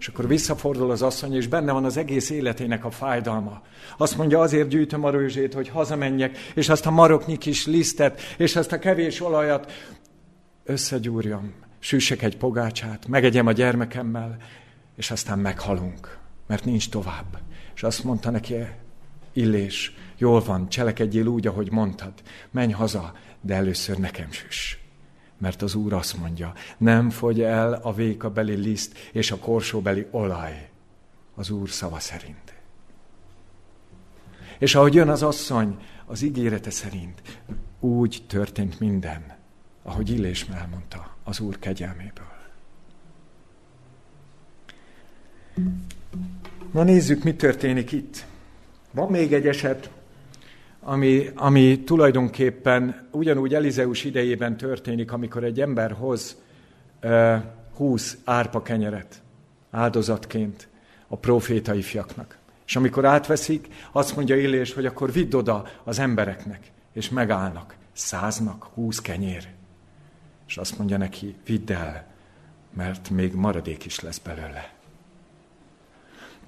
És 0.02 0.08
akkor 0.08 0.28
visszafordul 0.28 0.92
az 0.92 1.02
asszony, 1.02 1.36
és 1.36 1.48
benne 1.48 1.72
van 1.72 1.86
az 1.86 1.98
egész 1.98 2.30
életének 2.30 2.86
a 2.86 2.92
fájdalma. 2.92 3.62
Azt 3.98 4.18
mondja, 4.18 4.40
azért 4.40 4.68
gyűjtöm 4.68 5.04
a 5.04 5.10
rőzsét, 5.10 5.54
hogy 5.54 5.70
hazamenjek, 5.70 6.38
és 6.54 6.70
azt 6.70 6.86
a 6.86 6.92
maroknyi 6.92 7.38
kis 7.38 7.66
lisztet, 7.66 8.22
és 8.38 8.56
azt 8.56 8.72
a 8.72 8.80
kevés 8.80 9.22
olajat 9.22 9.72
összegyúrjam, 10.64 11.54
süssek 11.80 12.22
egy 12.22 12.38
pogácsát, 12.38 13.08
megegyem 13.08 13.48
a 13.48 13.52
gyermekemmel, 13.52 14.38
és 14.96 15.12
aztán 15.12 15.40
meghalunk, 15.40 16.18
mert 16.48 16.66
nincs 16.66 16.90
tovább. 16.90 17.40
És 17.76 17.84
azt 17.84 18.04
mondta 18.04 18.30
neki 18.30 18.56
Illés, 19.34 19.96
jól 20.18 20.40
van, 20.44 20.70
cselekedjél 20.70 21.26
úgy, 21.26 21.48
ahogy 21.48 21.72
mondtad, 21.72 22.14
menj 22.52 22.72
haza, 22.72 23.14
de 23.42 23.56
először 23.56 23.98
nekem 23.98 24.32
süss. 24.32 24.78
Mert 25.42 25.62
az 25.62 25.76
Úr 25.76 25.94
azt 25.94 26.18
mondja, 26.18 26.54
nem 26.78 27.10
fogy 27.10 27.42
el 27.42 27.74
a 27.74 27.94
vékabeli 27.94 28.56
liszt 28.56 28.98
és 29.12 29.32
a 29.32 29.38
korsóbeli 29.38 30.08
olaj 30.12 30.70
az 31.36 31.50
Úr 31.50 31.70
szava 31.70 32.00
szerint. 32.00 32.54
És 34.58 34.76
ahogy 34.76 34.94
jön 34.94 35.10
az 35.10 35.24
asszony, 35.24 35.78
az 36.06 36.22
ígérete 36.22 36.70
szerint, 36.70 37.22
úgy 37.80 38.24
történt 38.28 38.80
minden, 38.80 39.38
ahogy 39.84 40.10
Illés 40.10 40.46
elmondta 40.54 41.16
az 41.24 41.40
Úr 41.40 41.60
kegyelméből. 41.60 42.40
Na 46.72 46.84
nézzük, 46.84 47.24
mi 47.24 47.36
történik 47.36 47.92
itt. 47.92 48.26
Van 48.92 49.12
még 49.12 49.34
egy 49.34 49.48
eset, 49.48 49.92
ami, 50.82 51.30
ami 51.36 51.84
tulajdonképpen 51.84 53.08
ugyanúgy 53.12 53.54
Elizeus 53.54 54.04
idejében 54.04 54.58
történik, 54.58 55.12
amikor 55.12 55.44
egy 55.44 55.62
ember 55.62 55.92
hoz 55.92 56.42
uh, 57.04 57.36
húsz 57.76 58.18
árpa 58.24 58.62
kenyeret 58.62 59.22
áldozatként 59.72 60.68
a 61.08 61.18
proféta 61.18 61.74
ifjaknak. 61.74 62.38
És 62.66 62.76
amikor 62.76 63.06
átveszik, 63.06 63.68
azt 63.92 64.16
mondja 64.16 64.36
Illés, 64.38 64.74
hogy 64.74 64.86
akkor 64.86 65.12
vidd 65.12 65.36
oda 65.36 65.68
az 65.84 66.00
embereknek, 66.00 66.72
és 66.94 67.10
megállnak. 67.10 67.76
Száznak, 67.94 68.64
húsz 68.64 69.00
kenyér. 69.02 69.48
És 70.48 70.58
azt 70.58 70.78
mondja 70.78 70.98
neki, 70.98 71.36
vidd 71.46 71.72
el, 71.72 72.06
mert 72.74 73.10
még 73.10 73.34
maradék 73.34 73.86
is 73.86 74.00
lesz 74.00 74.18
belőle. 74.18 74.81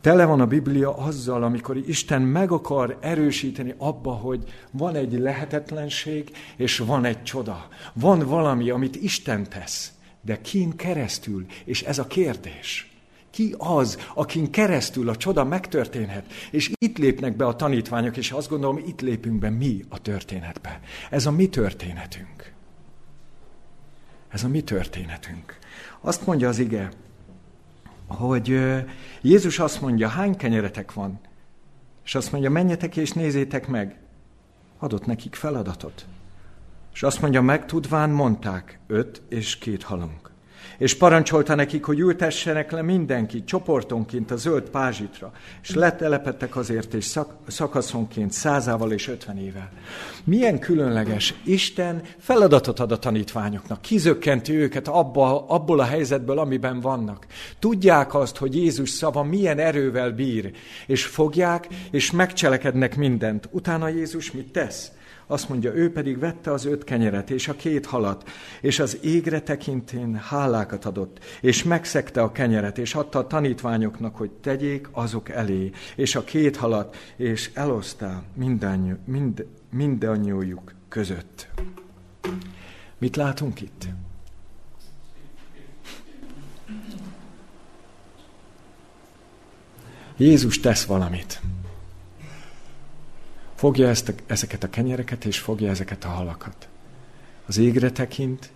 Tele 0.04 0.26
van 0.26 0.42
a 0.42 0.46
Biblia 0.46 0.96
azzal, 0.96 1.44
amikor 1.44 1.78
Isten 1.78 2.22
meg 2.22 2.52
akar 2.52 2.98
erősíteni 3.02 3.74
abba, 3.78 4.12
hogy 4.12 4.44
van 4.72 4.96
egy 4.96 5.20
lehetetlenség, 5.20 6.32
és 6.56 6.78
van 6.78 7.06
egy 7.06 7.24
csoda. 7.24 7.68
Van 7.94 8.20
valami, 8.20 8.70
amit 8.70 8.96
Isten 8.96 9.50
tesz, 9.50 9.92
de 10.22 10.42
kin 10.42 10.76
keresztül, 10.76 11.46
és 11.66 11.82
ez 11.82 12.00
a 12.00 12.08
kérdés. 12.08 12.92
Ki 13.30 13.56
az, 13.58 13.98
akin 14.14 14.52
keresztül 14.52 15.10
a 15.10 15.16
csoda 15.16 15.44
megtörténhet? 15.44 16.26
És 16.52 16.72
itt 16.78 16.98
lépnek 16.98 17.36
be 17.36 17.46
a 17.46 17.56
tanítványok, 17.56 18.18
és 18.18 18.32
azt 18.32 18.50
gondolom, 18.50 18.78
itt 18.78 19.02
lépünk 19.02 19.40
be 19.40 19.50
mi 19.50 19.86
a 19.90 20.02
történetbe. 20.02 20.80
Ez 21.10 21.26
a 21.26 21.32
mi 21.32 21.50
történetünk. 21.50 22.54
Ez 24.30 24.44
a 24.44 24.48
mi 24.48 24.62
történetünk. 24.62 25.58
Azt 26.02 26.26
mondja 26.26 26.48
az 26.48 26.60
ige, 26.60 26.92
hogy 28.14 28.60
Jézus 29.22 29.60
azt 29.60 29.82
mondja, 29.82 30.08
hány 30.08 30.36
kenyeretek 30.36 30.94
van? 30.94 31.20
És 32.04 32.16
azt 32.16 32.32
mondja, 32.32 32.50
menjetek 32.50 32.98
és 32.98 33.12
nézzétek 33.12 33.68
meg. 33.68 33.98
Adott 34.80 35.06
nekik 35.06 35.36
feladatot. 35.36 36.06
És 36.94 37.04
azt 37.04 37.22
mondja, 37.22 37.42
megtudván 37.42 38.10
mondták, 38.10 38.80
öt 38.88 39.22
és 39.30 39.58
két 39.58 39.84
halunk 39.84 40.33
és 40.78 40.96
parancsolta 40.96 41.56
nekik, 41.56 41.84
hogy 41.84 42.00
ültessenek 42.00 42.72
le 42.72 42.82
mindenki 42.82 43.44
csoportonként 43.44 44.32
a 44.32 44.36
zöld 44.36 44.70
pázsitra, 44.70 45.32
és 45.62 45.74
letelepettek 45.74 46.56
azért, 46.56 46.94
és 46.94 47.06
szak, 47.06 47.36
szakaszonként 47.48 48.32
százával 48.32 48.92
és 48.92 49.08
ötvenével. 49.08 49.72
Milyen 50.24 50.60
különleges, 50.60 51.34
Isten 51.44 52.02
feladatot 52.18 52.80
ad 52.80 52.92
a 52.92 53.00
tanítványoknak, 53.00 53.82
kizökkenti 53.82 54.54
őket 54.54 54.88
abba, 54.88 55.48
abból 55.48 55.80
a 55.80 55.84
helyzetből, 55.84 56.40
amiben 56.40 56.80
vannak. 56.80 57.26
Tudják 57.60 58.14
azt, 58.16 58.38
hogy 58.38 58.56
Jézus 58.56 58.90
szava 58.90 59.24
milyen 59.24 59.60
erővel 59.60 60.12
bír, 60.12 60.52
és 60.88 61.06
fogják, 61.06 61.68
és 61.92 62.12
megcselekednek 62.12 62.96
mindent. 62.96 63.50
Utána 63.52 63.88
Jézus 63.88 64.32
mit 64.32 64.52
tesz? 64.52 64.92
Azt 65.34 65.50
mondja, 65.50 65.74
ő 65.74 65.92
pedig 65.92 66.20
vette 66.20 66.52
az 66.52 66.66
öt 66.66 66.84
kenyeret 66.84 67.30
és 67.30 67.48
a 67.48 67.56
két 67.56 67.86
halat, 67.86 68.30
és 68.62 68.80
az 68.80 68.98
égre 69.02 69.42
tekintén 69.42 70.16
hálákat 70.16 70.86
adott, 70.86 71.20
és 71.42 71.64
megszegte 71.64 72.22
a 72.22 72.32
kenyeret, 72.32 72.78
és 72.78 72.96
adta 72.96 73.20
a 73.20 73.28
tanítványoknak, 73.28 74.16
hogy 74.16 74.32
tegyék 74.32 74.88
azok 74.92 75.30
elé, 75.30 75.72
és 75.96 76.16
a 76.16 76.24
két 76.24 76.56
halat, 76.56 76.96
és 77.16 77.52
elosztál 77.54 78.24
mindannyi, 78.34 78.94
mind, 79.06 79.46
mindannyiójuk 79.70 80.74
között. 80.90 81.48
Mit 82.98 83.16
látunk 83.16 83.62
itt? 83.62 83.88
Jézus 90.18 90.60
tesz 90.60 90.86
valamit. 90.86 91.42
Fogja 93.64 93.88
ezt 93.88 94.10
a, 94.10 94.14
ezeket 94.26 94.64
a 94.64 94.70
kenyereket, 94.70 95.26
és 95.26 95.40
fogja 95.40 95.70
ezeket 95.70 96.04
a 96.04 96.08
halakat. 96.08 96.68
Az 97.46 97.58
égre 97.58 97.92
tekint, 97.92 98.52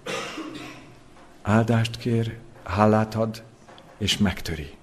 áldást 1.41 1.97
kér, 1.97 2.37
hálát 2.63 3.15
ad, 3.15 3.43
és 3.97 4.17
megtöri. 4.17 4.75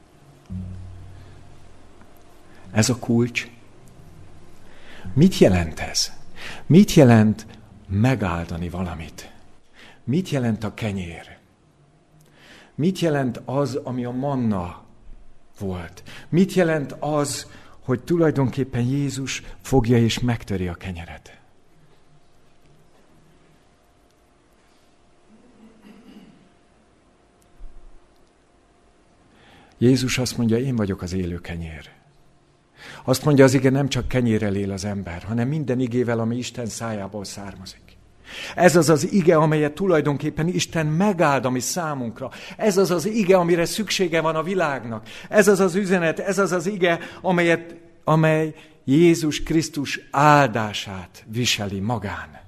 Ez 2.71 2.89
a 2.89 2.97
kulcs. 2.97 3.51
Mit 5.13 5.39
jelent 5.39 5.81
ez? 5.81 6.13
Mit 6.67 6.93
jelent 6.93 7.47
megáldani 7.89 8.69
valamit? 8.69 9.33
Mit 10.05 10.29
jelent 10.29 10.65
a 10.65 10.75
kenyér? 10.75 11.37
Mit 12.75 12.99
jelent 12.99 13.41
az, 13.45 13.75
ami 13.75 14.05
a 14.05 14.11
manna 14.11 14.85
volt? 15.59 16.03
Mit 16.29 16.53
jelent 16.53 16.93
az, 16.93 17.47
hogy 17.85 18.01
tulajdonképpen 18.01 18.83
Jézus 18.83 19.43
fogja 19.61 19.99
és 19.99 20.21
megtöri 20.21 20.69
a 20.69 20.75
kenyeret. 20.75 21.39
Jézus 29.79 30.19
azt 30.19 30.37
mondja, 30.37 30.59
én 30.59 30.77
vagyok 30.77 31.03
az 31.03 31.13
élő 31.13 31.41
kenyér. 31.41 31.91
Azt 33.05 33.25
mondja 33.25 33.45
az 33.45 33.55
ige, 33.55 33.71
nem 33.71 33.89
csak 33.89 34.09
kenyérrel 34.09 34.55
él 34.55 34.73
az 34.73 34.85
ember, 34.85 35.23
hanem 35.23 35.49
minden 35.49 35.81
igével, 35.81 36.19
ami 36.19 36.37
Isten 36.37 36.67
szájából 36.67 37.25
származik. 37.25 37.84
Ez 38.55 38.77
az 38.77 38.89
az 38.89 39.13
ige, 39.13 39.37
amelyet 39.37 39.73
tulajdonképpen 39.73 40.49
Isten 40.49 40.87
megáld, 40.87 41.45
ami 41.45 41.61
számunkra. 41.61 42.31
Ez 42.57 42.77
az 42.77 42.91
az 42.91 43.07
ige, 43.07 43.37
amire 43.37 43.65
szüksége 43.65 44.21
van 44.21 44.37
a 44.37 44.43
világnak. 44.43 45.07
Ez 45.29 45.49
az 45.49 45.61
az 45.61 45.75
üzenet, 45.75 46.19
ez 46.19 46.39
az 46.39 46.53
az 46.53 46.67
ige, 46.67 46.99
amelyet, 47.23 47.75
amely 48.05 48.55
Jézus 48.85 49.43
Krisztus 49.43 50.01
áldását 50.11 51.25
viseli 51.27 51.81
magán. 51.81 52.43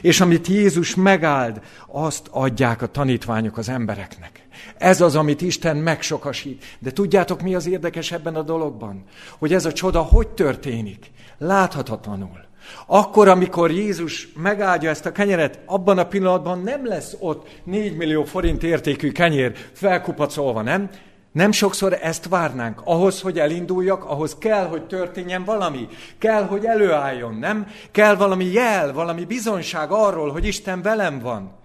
És 0.00 0.20
amit 0.20 0.46
Jézus 0.46 0.94
megáld, 0.94 1.60
azt 1.86 2.28
adják 2.30 2.82
a 2.82 2.86
tanítványok 2.86 3.58
az 3.58 3.68
embereknek. 3.68 4.46
Ez 4.78 5.00
az, 5.00 5.16
amit 5.16 5.40
Isten 5.40 5.76
megsokasít. 5.76 6.64
De 6.78 6.90
tudjátok, 6.92 7.42
mi 7.42 7.54
az 7.54 7.66
érdekes 7.66 8.12
ebben 8.12 8.34
a 8.34 8.42
dologban? 8.42 9.04
Hogy 9.38 9.52
ez 9.52 9.64
a 9.64 9.72
csoda 9.72 10.00
hogy 10.00 10.28
történik? 10.28 11.10
Láthatatlanul. 11.38 12.48
Akkor, 12.86 13.28
amikor 13.28 13.70
Jézus 13.70 14.28
megáldja 14.36 14.90
ezt 14.90 15.06
a 15.06 15.12
kenyeret, 15.12 15.58
abban 15.66 15.98
a 15.98 16.06
pillanatban 16.06 16.62
nem 16.62 16.86
lesz 16.86 17.16
ott 17.18 17.48
4 17.64 17.96
millió 17.96 18.24
forint 18.24 18.62
értékű 18.62 19.12
kenyér 19.12 19.52
felkupacolva, 19.72 20.62
nem? 20.62 20.90
Nem 21.32 21.52
sokszor 21.52 21.98
ezt 22.02 22.28
várnánk. 22.28 22.80
Ahhoz, 22.84 23.20
hogy 23.20 23.38
elinduljak, 23.38 24.04
ahhoz 24.04 24.36
kell, 24.38 24.66
hogy 24.66 24.86
történjen 24.86 25.44
valami. 25.44 25.88
Kell, 26.18 26.42
hogy 26.42 26.64
előálljon, 26.64 27.34
nem? 27.34 27.66
Kell 27.90 28.14
valami 28.14 28.44
jel, 28.44 28.92
valami 28.92 29.24
bizonyság 29.24 29.90
arról, 29.90 30.30
hogy 30.30 30.46
Isten 30.46 30.82
velem 30.82 31.18
van. 31.18 31.58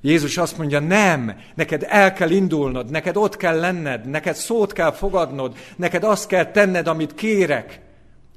Jézus 0.00 0.36
azt 0.36 0.58
mondja, 0.58 0.80
nem, 0.80 1.36
neked 1.54 1.86
el 1.88 2.12
kell 2.12 2.30
indulnod, 2.30 2.90
neked 2.90 3.16
ott 3.16 3.36
kell 3.36 3.60
lenned, 3.60 4.08
neked 4.08 4.34
szót 4.34 4.72
kell 4.72 4.92
fogadnod, 4.92 5.56
neked 5.76 6.04
azt 6.04 6.26
kell 6.26 6.44
tenned, 6.44 6.86
amit 6.86 7.14
kérek. 7.14 7.80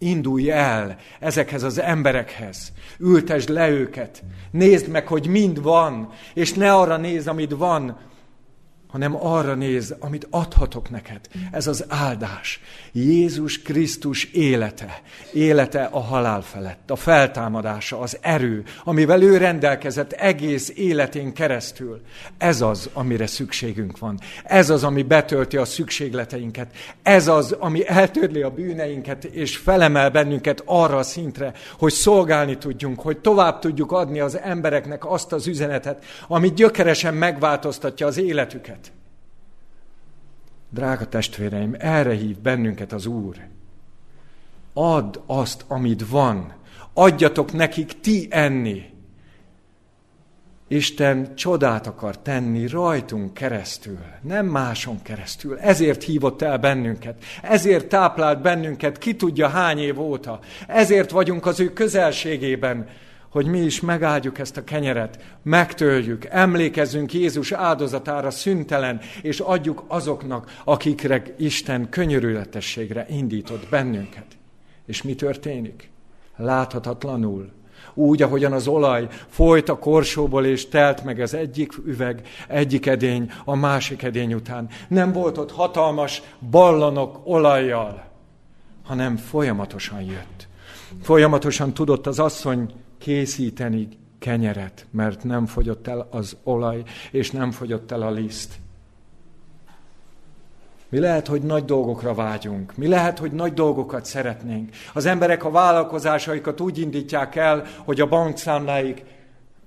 Indulj 0.03 0.51
el 0.51 0.97
ezekhez 1.19 1.63
az 1.63 1.79
emberekhez, 1.79 2.71
ültesd 2.99 3.49
le 3.49 3.69
őket, 3.69 4.23
nézd 4.51 4.87
meg, 4.87 5.07
hogy 5.07 5.27
mind 5.27 5.61
van, 5.61 6.09
és 6.33 6.53
ne 6.53 6.73
arra 6.73 6.97
nézd, 6.97 7.27
amit 7.27 7.51
van, 7.51 7.97
hanem 8.91 9.25
arra 9.25 9.55
néz, 9.55 9.95
amit 9.99 10.27
adhatok 10.29 10.89
neked. 10.89 11.19
Ez 11.51 11.67
az 11.67 11.85
áldás. 11.87 12.61
Jézus 12.91 13.61
Krisztus 13.61 14.23
élete. 14.23 15.01
Élete 15.33 15.83
a 15.83 15.99
halál 15.99 16.41
felett, 16.41 16.91
a 16.91 16.95
feltámadása, 16.95 17.99
az 17.99 18.17
erő, 18.21 18.63
amivel 18.83 19.21
ő 19.21 19.37
rendelkezett 19.37 20.11
egész 20.11 20.71
életén 20.75 21.33
keresztül. 21.33 22.01
Ez 22.37 22.61
az, 22.61 22.89
amire 22.93 23.27
szükségünk 23.27 23.97
van. 23.97 24.19
Ez 24.43 24.69
az, 24.69 24.83
ami 24.83 25.03
betölti 25.03 25.57
a 25.57 25.65
szükségleteinket. 25.65 26.67
Ez 27.03 27.27
az, 27.27 27.55
ami 27.59 27.87
eltörli 27.87 28.41
a 28.41 28.49
bűneinket, 28.49 29.23
és 29.23 29.57
felemel 29.57 30.09
bennünket 30.09 30.63
arra 30.65 30.97
a 30.97 31.03
szintre, 31.03 31.53
hogy 31.79 31.91
szolgálni 31.91 32.57
tudjunk, 32.57 33.01
hogy 33.01 33.17
tovább 33.17 33.59
tudjuk 33.59 33.91
adni 33.91 34.19
az 34.19 34.37
embereknek 34.37 35.05
azt 35.05 35.33
az 35.33 35.47
üzenetet, 35.47 36.03
ami 36.27 36.53
gyökeresen 36.53 37.13
megváltoztatja 37.13 38.07
az 38.07 38.17
életüket. 38.17 38.80
Drága 40.73 41.07
testvéreim, 41.07 41.75
erre 41.79 42.13
hív 42.13 42.37
bennünket 42.39 42.93
az 42.93 43.05
Úr. 43.05 43.35
Add 44.73 45.17
azt, 45.25 45.65
amit 45.67 46.09
van. 46.09 46.53
Adjatok 46.93 47.53
nekik 47.53 47.99
ti 47.99 48.27
enni. 48.29 48.89
Isten 50.67 51.35
csodát 51.35 51.87
akar 51.87 52.17
tenni 52.17 52.67
rajtunk 52.67 53.33
keresztül, 53.33 53.99
nem 54.21 54.45
máson 54.45 55.01
keresztül. 55.01 55.59
Ezért 55.59 56.03
hívott 56.03 56.41
el 56.41 56.57
bennünket, 56.57 57.23
ezért 57.41 57.87
táplált 57.87 58.41
bennünket, 58.41 58.97
ki 58.97 59.15
tudja 59.15 59.47
hány 59.47 59.79
év 59.79 59.99
óta. 59.99 60.39
Ezért 60.67 61.11
vagyunk 61.11 61.45
az 61.45 61.59
ő 61.59 61.73
közelségében, 61.73 62.87
hogy 63.31 63.45
mi 63.45 63.59
is 63.59 63.81
megáldjuk 63.81 64.39
ezt 64.39 64.57
a 64.57 64.63
kenyeret, 64.63 65.19
megtöljük, 65.43 66.25
emlékezzünk 66.25 67.13
Jézus 67.13 67.51
áldozatára 67.51 68.31
szüntelen, 68.31 68.99
és 69.21 69.39
adjuk 69.39 69.83
azoknak, 69.87 70.51
akikre 70.63 71.23
Isten 71.37 71.89
könyörületességre 71.89 73.05
indított 73.09 73.67
bennünket. 73.69 74.25
És 74.85 75.01
mi 75.01 75.15
történik? 75.15 75.89
Láthatatlanul. 76.35 77.51
Úgy, 77.93 78.21
ahogyan 78.21 78.53
az 78.53 78.67
olaj 78.67 79.07
folyt 79.27 79.69
a 79.69 79.77
korsóból, 79.77 80.45
és 80.45 80.69
telt 80.69 81.03
meg 81.03 81.19
az 81.19 81.33
egyik 81.33 81.73
üveg, 81.85 82.27
egyik 82.47 82.85
edény, 82.85 83.31
a 83.45 83.55
másik 83.55 84.03
edény 84.03 84.33
után. 84.33 84.69
Nem 84.87 85.11
volt 85.11 85.37
ott 85.37 85.51
hatalmas 85.51 86.21
ballanok 86.49 87.19
olajjal, 87.23 88.03
hanem 88.83 89.17
folyamatosan 89.17 90.01
jött. 90.01 90.47
Folyamatosan 91.01 91.73
tudott 91.73 92.07
az 92.07 92.19
asszony 92.19 92.73
készíteni 93.01 93.87
kenyeret, 94.19 94.85
mert 94.91 95.23
nem 95.23 95.45
fogyott 95.45 95.87
el 95.87 96.07
az 96.11 96.37
olaj, 96.43 96.83
és 97.11 97.31
nem 97.31 97.51
fogyott 97.51 97.91
el 97.91 98.01
a 98.01 98.11
liszt. 98.11 98.59
Mi 100.89 100.99
lehet, 100.99 101.27
hogy 101.27 101.41
nagy 101.41 101.65
dolgokra 101.65 102.13
vágyunk. 102.13 102.75
Mi 102.75 102.87
lehet, 102.87 103.19
hogy 103.19 103.31
nagy 103.31 103.53
dolgokat 103.53 104.05
szeretnénk. 104.05 104.69
Az 104.93 105.05
emberek 105.05 105.43
a 105.43 105.51
vállalkozásaikat 105.51 106.61
úgy 106.61 106.77
indítják 106.77 107.35
el, 107.35 107.65
hogy 107.77 108.01
a 108.01 108.07
bankszámláik 108.07 109.03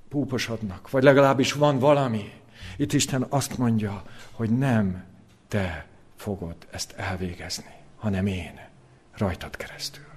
púposodnak, 0.08 0.90
vagy 0.90 1.02
legalábbis 1.02 1.52
van 1.52 1.78
valami. 1.78 2.32
Itt 2.76 2.92
Isten 2.92 3.26
azt 3.28 3.58
mondja, 3.58 4.02
hogy 4.32 4.50
nem 4.50 5.04
te 5.48 5.86
fogod 6.16 6.56
ezt 6.70 6.92
elvégezni, 6.96 7.74
hanem 7.96 8.26
én, 8.26 8.60
rajtad 9.16 9.56
keresztül. 9.56 10.13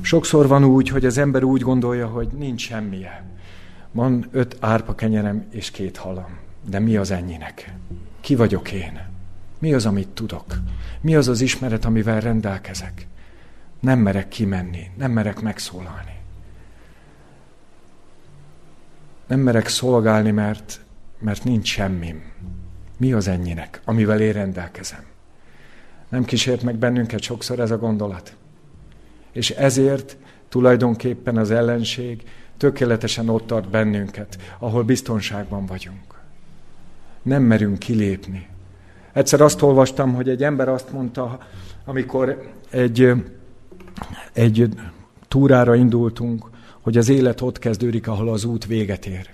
Sokszor 0.00 0.46
van 0.46 0.64
úgy, 0.64 0.88
hogy 0.88 1.04
az 1.04 1.18
ember 1.18 1.42
úgy 1.42 1.60
gondolja, 1.60 2.06
hogy 2.06 2.28
nincs 2.28 2.60
semmije. 2.60 3.24
Van 3.92 4.26
öt 4.30 4.56
árpa 4.60 4.94
kenyerem 4.94 5.44
és 5.50 5.70
két 5.70 5.96
halam. 5.96 6.38
De 6.68 6.78
mi 6.78 6.96
az 6.96 7.10
ennyinek? 7.10 7.74
Ki 8.20 8.34
vagyok 8.34 8.72
én? 8.72 9.00
Mi 9.58 9.74
az, 9.74 9.86
amit 9.86 10.08
tudok? 10.08 10.44
Mi 11.00 11.14
az 11.14 11.28
az 11.28 11.40
ismeret, 11.40 11.84
amivel 11.84 12.20
rendelkezek? 12.20 13.06
Nem 13.80 13.98
merek 13.98 14.28
kimenni, 14.28 14.90
nem 14.96 15.10
merek 15.10 15.40
megszólalni. 15.40 16.14
Nem 19.26 19.40
merek 19.40 19.68
szolgálni, 19.68 20.30
mert, 20.30 20.80
mert 21.18 21.44
nincs 21.44 21.68
semmim. 21.68 22.22
Mi 22.96 23.12
az 23.12 23.28
ennyinek, 23.28 23.80
amivel 23.84 24.20
én 24.20 24.32
rendelkezem? 24.32 25.04
Nem 26.08 26.24
kísért 26.24 26.62
meg 26.62 26.76
bennünket 26.76 27.20
sokszor 27.20 27.60
ez 27.60 27.70
a 27.70 27.78
gondolat? 27.78 28.36
És 29.34 29.50
ezért 29.50 30.16
tulajdonképpen 30.48 31.36
az 31.36 31.50
ellenség 31.50 32.22
tökéletesen 32.56 33.28
ott 33.28 33.46
tart 33.46 33.68
bennünket, 33.68 34.38
ahol 34.58 34.82
biztonságban 34.82 35.66
vagyunk. 35.66 36.20
Nem 37.22 37.42
merünk 37.42 37.78
kilépni. 37.78 38.48
Egyszer 39.12 39.40
azt 39.40 39.62
olvastam, 39.62 40.14
hogy 40.14 40.28
egy 40.28 40.42
ember 40.42 40.68
azt 40.68 40.92
mondta, 40.92 41.38
amikor 41.84 42.52
egy, 42.70 43.12
egy 44.32 44.68
túrára 45.28 45.74
indultunk, 45.74 46.50
hogy 46.80 46.96
az 46.96 47.08
élet 47.08 47.40
ott 47.40 47.58
kezdődik, 47.58 48.08
ahol 48.08 48.28
az 48.28 48.44
út 48.44 48.66
véget 48.66 49.06
ér. 49.06 49.30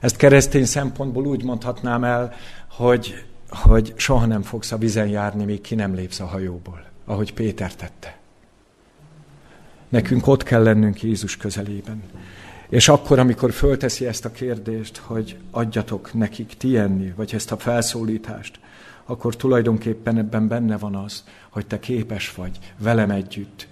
Ezt 0.00 0.16
keresztény 0.16 0.64
szempontból 0.64 1.26
úgy 1.26 1.44
mondhatnám 1.44 2.04
el, 2.04 2.34
hogy, 2.70 3.24
hogy 3.48 3.92
soha 3.96 4.26
nem 4.26 4.42
fogsz 4.42 4.72
a 4.72 4.76
vizen 4.76 5.08
járni, 5.08 5.44
míg 5.44 5.60
ki 5.60 5.74
nem 5.74 5.94
lépsz 5.94 6.20
a 6.20 6.26
hajóból, 6.26 6.84
ahogy 7.04 7.34
Péter 7.34 7.74
tette. 7.74 8.21
Nekünk 9.92 10.26
ott 10.26 10.42
kell 10.42 10.62
lennünk 10.62 11.02
Jézus 11.02 11.36
közelében. 11.36 12.02
És 12.68 12.88
akkor, 12.88 13.18
amikor 13.18 13.52
fölteszi 13.52 14.06
ezt 14.06 14.24
a 14.24 14.30
kérdést, 14.30 14.96
hogy 14.96 15.36
adjatok 15.50 16.14
nekik 16.14 16.54
ti 16.56 16.76
enni, 16.76 17.12
vagy 17.16 17.34
ezt 17.34 17.52
a 17.52 17.56
felszólítást, 17.56 18.60
akkor 19.04 19.36
tulajdonképpen 19.36 20.18
ebben 20.18 20.48
benne 20.48 20.76
van 20.76 20.94
az, 20.94 21.24
hogy 21.50 21.66
te 21.66 21.78
képes 21.78 22.34
vagy 22.34 22.58
velem 22.78 23.10
együtt, 23.10 23.68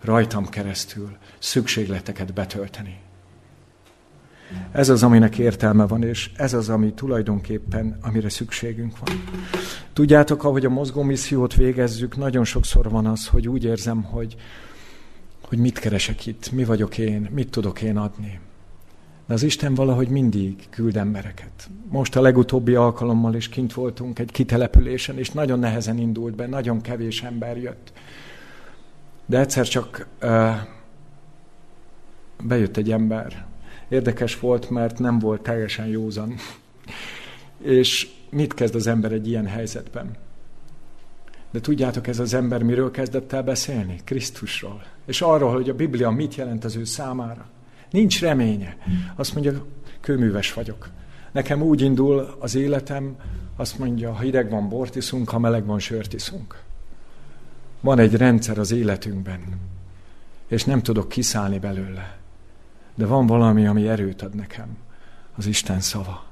rajtam 0.00 0.48
keresztül 0.48 1.16
szükségleteket 1.38 2.34
betölteni. 2.34 2.98
Ez 4.72 4.88
az, 4.88 5.02
aminek 5.02 5.38
értelme 5.38 5.86
van, 5.86 6.02
és 6.02 6.30
ez 6.36 6.54
az, 6.54 6.68
ami 6.68 6.92
tulajdonképpen, 6.92 7.98
amire 8.02 8.28
szükségünk 8.28 8.98
van. 8.98 9.22
Tudjátok, 9.92 10.44
ahogy 10.44 10.64
a 10.64 10.70
mozgómissziót 10.70 11.54
végezzük, 11.54 12.16
nagyon 12.16 12.44
sokszor 12.44 12.90
van 12.90 13.06
az, 13.06 13.26
hogy 13.26 13.48
úgy 13.48 13.64
érzem, 13.64 14.02
hogy 14.02 14.36
hogy 15.52 15.60
mit 15.60 15.78
keresek 15.78 16.26
itt, 16.26 16.52
mi 16.52 16.64
vagyok 16.64 16.98
én, 16.98 17.28
mit 17.30 17.50
tudok 17.50 17.82
én 17.82 17.96
adni. 17.96 18.40
De 19.26 19.34
az 19.34 19.42
Isten 19.42 19.74
valahogy 19.74 20.08
mindig 20.08 20.68
küld 20.70 20.96
embereket. 20.96 21.70
Most 21.88 22.16
a 22.16 22.20
legutóbbi 22.20 22.74
alkalommal 22.74 23.34
is 23.34 23.48
kint 23.48 23.72
voltunk 23.72 24.18
egy 24.18 24.30
kitelepülésen, 24.30 25.18
és 25.18 25.30
nagyon 25.30 25.58
nehezen 25.58 25.98
indult 25.98 26.34
be, 26.34 26.46
nagyon 26.46 26.80
kevés 26.80 27.22
ember 27.22 27.56
jött. 27.56 27.92
De 29.26 29.38
egyszer 29.38 29.68
csak 29.68 30.06
uh, 30.22 30.54
bejött 32.44 32.76
egy 32.76 32.92
ember. 32.92 33.46
Érdekes 33.88 34.40
volt, 34.40 34.70
mert 34.70 34.98
nem 34.98 35.18
volt 35.18 35.42
teljesen 35.42 35.86
józan. 35.86 36.34
és 37.62 38.08
mit 38.30 38.54
kezd 38.54 38.74
az 38.74 38.86
ember 38.86 39.12
egy 39.12 39.28
ilyen 39.28 39.46
helyzetben? 39.46 40.10
De 41.52 41.60
tudjátok, 41.60 42.06
ez 42.06 42.18
az 42.18 42.34
ember 42.34 42.62
miről 42.62 42.90
kezdett 42.90 43.32
el 43.32 43.42
beszélni? 43.42 44.00
Krisztusról. 44.04 44.82
És 45.06 45.20
arról, 45.20 45.52
hogy 45.52 45.68
a 45.68 45.74
Biblia 45.74 46.10
mit 46.10 46.34
jelent 46.34 46.64
az 46.64 46.76
ő 46.76 46.84
számára. 46.84 47.46
Nincs 47.90 48.20
reménye. 48.20 48.76
Azt 49.16 49.34
mondja, 49.34 49.64
kőműves 50.00 50.52
vagyok. 50.52 50.88
Nekem 51.32 51.62
úgy 51.62 51.80
indul 51.80 52.36
az 52.38 52.54
életem, 52.54 53.16
azt 53.56 53.78
mondja, 53.78 54.12
ha 54.12 54.20
hideg 54.20 54.50
van, 54.50 54.68
bort 54.68 54.96
iszunk, 54.96 55.28
ha 55.28 55.38
meleg 55.38 55.64
van, 55.64 55.78
sört 55.78 56.12
iszunk. 56.12 56.62
Van 57.80 57.98
egy 57.98 58.14
rendszer 58.14 58.58
az 58.58 58.70
életünkben, 58.70 59.60
és 60.46 60.64
nem 60.64 60.82
tudok 60.82 61.08
kiszállni 61.08 61.58
belőle. 61.58 62.16
De 62.94 63.06
van 63.06 63.26
valami, 63.26 63.66
ami 63.66 63.88
erőt 63.88 64.22
ad 64.22 64.34
nekem. 64.34 64.76
Az 65.36 65.46
Isten 65.46 65.80
szava. 65.80 66.24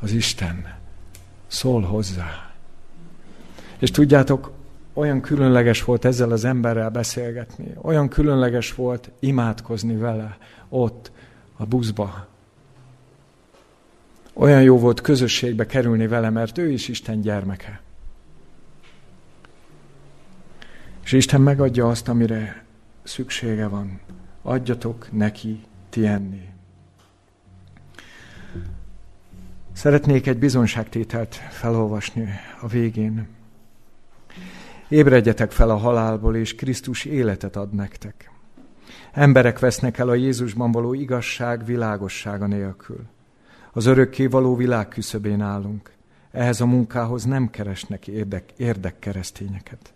Az 0.00 0.12
Isten 0.12 0.74
szól 1.46 1.82
hozzá. 1.82 2.43
És 3.84 3.90
tudjátok, 3.90 4.52
olyan 4.92 5.20
különleges 5.20 5.84
volt 5.84 6.04
ezzel 6.04 6.30
az 6.30 6.44
emberrel 6.44 6.90
beszélgetni, 6.90 7.74
olyan 7.82 8.08
különleges 8.08 8.74
volt 8.74 9.10
imádkozni 9.18 9.96
vele 9.96 10.38
ott 10.68 11.12
a 11.56 11.66
buszba. 11.66 12.26
Olyan 14.32 14.62
jó 14.62 14.78
volt 14.78 15.00
közösségbe 15.00 15.66
kerülni 15.66 16.06
vele, 16.06 16.30
mert 16.30 16.58
ő 16.58 16.70
is 16.70 16.88
Isten 16.88 17.20
gyermeke. 17.20 17.80
És 21.02 21.12
Isten 21.12 21.40
megadja 21.40 21.88
azt, 21.88 22.08
amire 22.08 22.64
szüksége 23.02 23.66
van. 23.66 24.00
Adjatok 24.42 25.08
neki 25.12 25.60
ti 25.88 26.06
enni. 26.06 26.48
Szeretnék 29.72 30.26
egy 30.26 30.38
bizonságtételt 30.38 31.34
felolvasni 31.34 32.28
a 32.60 32.66
végén. 32.66 33.42
Ébredjetek 34.94 35.50
fel 35.50 35.70
a 35.70 35.76
halálból, 35.76 36.36
és 36.36 36.54
Krisztus 36.54 37.04
életet 37.04 37.56
ad 37.56 37.72
nektek. 37.72 38.30
Emberek 39.12 39.58
vesznek 39.58 39.98
el 39.98 40.08
a 40.08 40.14
Jézusban 40.14 40.72
való 40.72 40.94
igazság 40.94 41.64
világossága 41.64 42.46
nélkül. 42.46 43.00
Az 43.72 43.86
örökkévaló 43.86 44.56
világ 44.56 44.88
küszöbén 44.88 45.40
állunk. 45.40 45.90
Ehhez 46.32 46.60
a 46.60 46.66
munkához 46.66 47.24
nem 47.24 47.50
keresnek 47.50 48.08
érdek, 48.08 48.44
érdekkeresztényeket. 48.56 49.92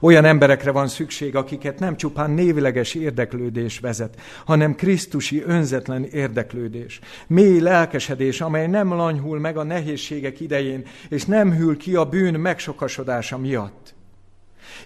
Olyan 0.00 0.24
emberekre 0.24 0.70
van 0.70 0.88
szükség, 0.88 1.36
akiket 1.36 1.78
nem 1.78 1.96
csupán 1.96 2.30
névleges 2.30 2.94
érdeklődés 2.94 3.78
vezet, 3.78 4.20
hanem 4.44 4.74
Krisztusi 4.74 5.42
önzetlen 5.42 6.04
érdeklődés. 6.04 7.00
Mély 7.26 7.60
lelkesedés, 7.60 8.40
amely 8.40 8.66
nem 8.66 8.92
lanyhul 8.92 9.38
meg 9.38 9.56
a 9.56 9.62
nehézségek 9.62 10.40
idején, 10.40 10.84
és 11.08 11.24
nem 11.24 11.52
hűl 11.52 11.76
ki 11.76 11.94
a 11.94 12.04
bűn 12.04 12.40
megsokasodása 12.40 13.38
miatt. 13.38 13.94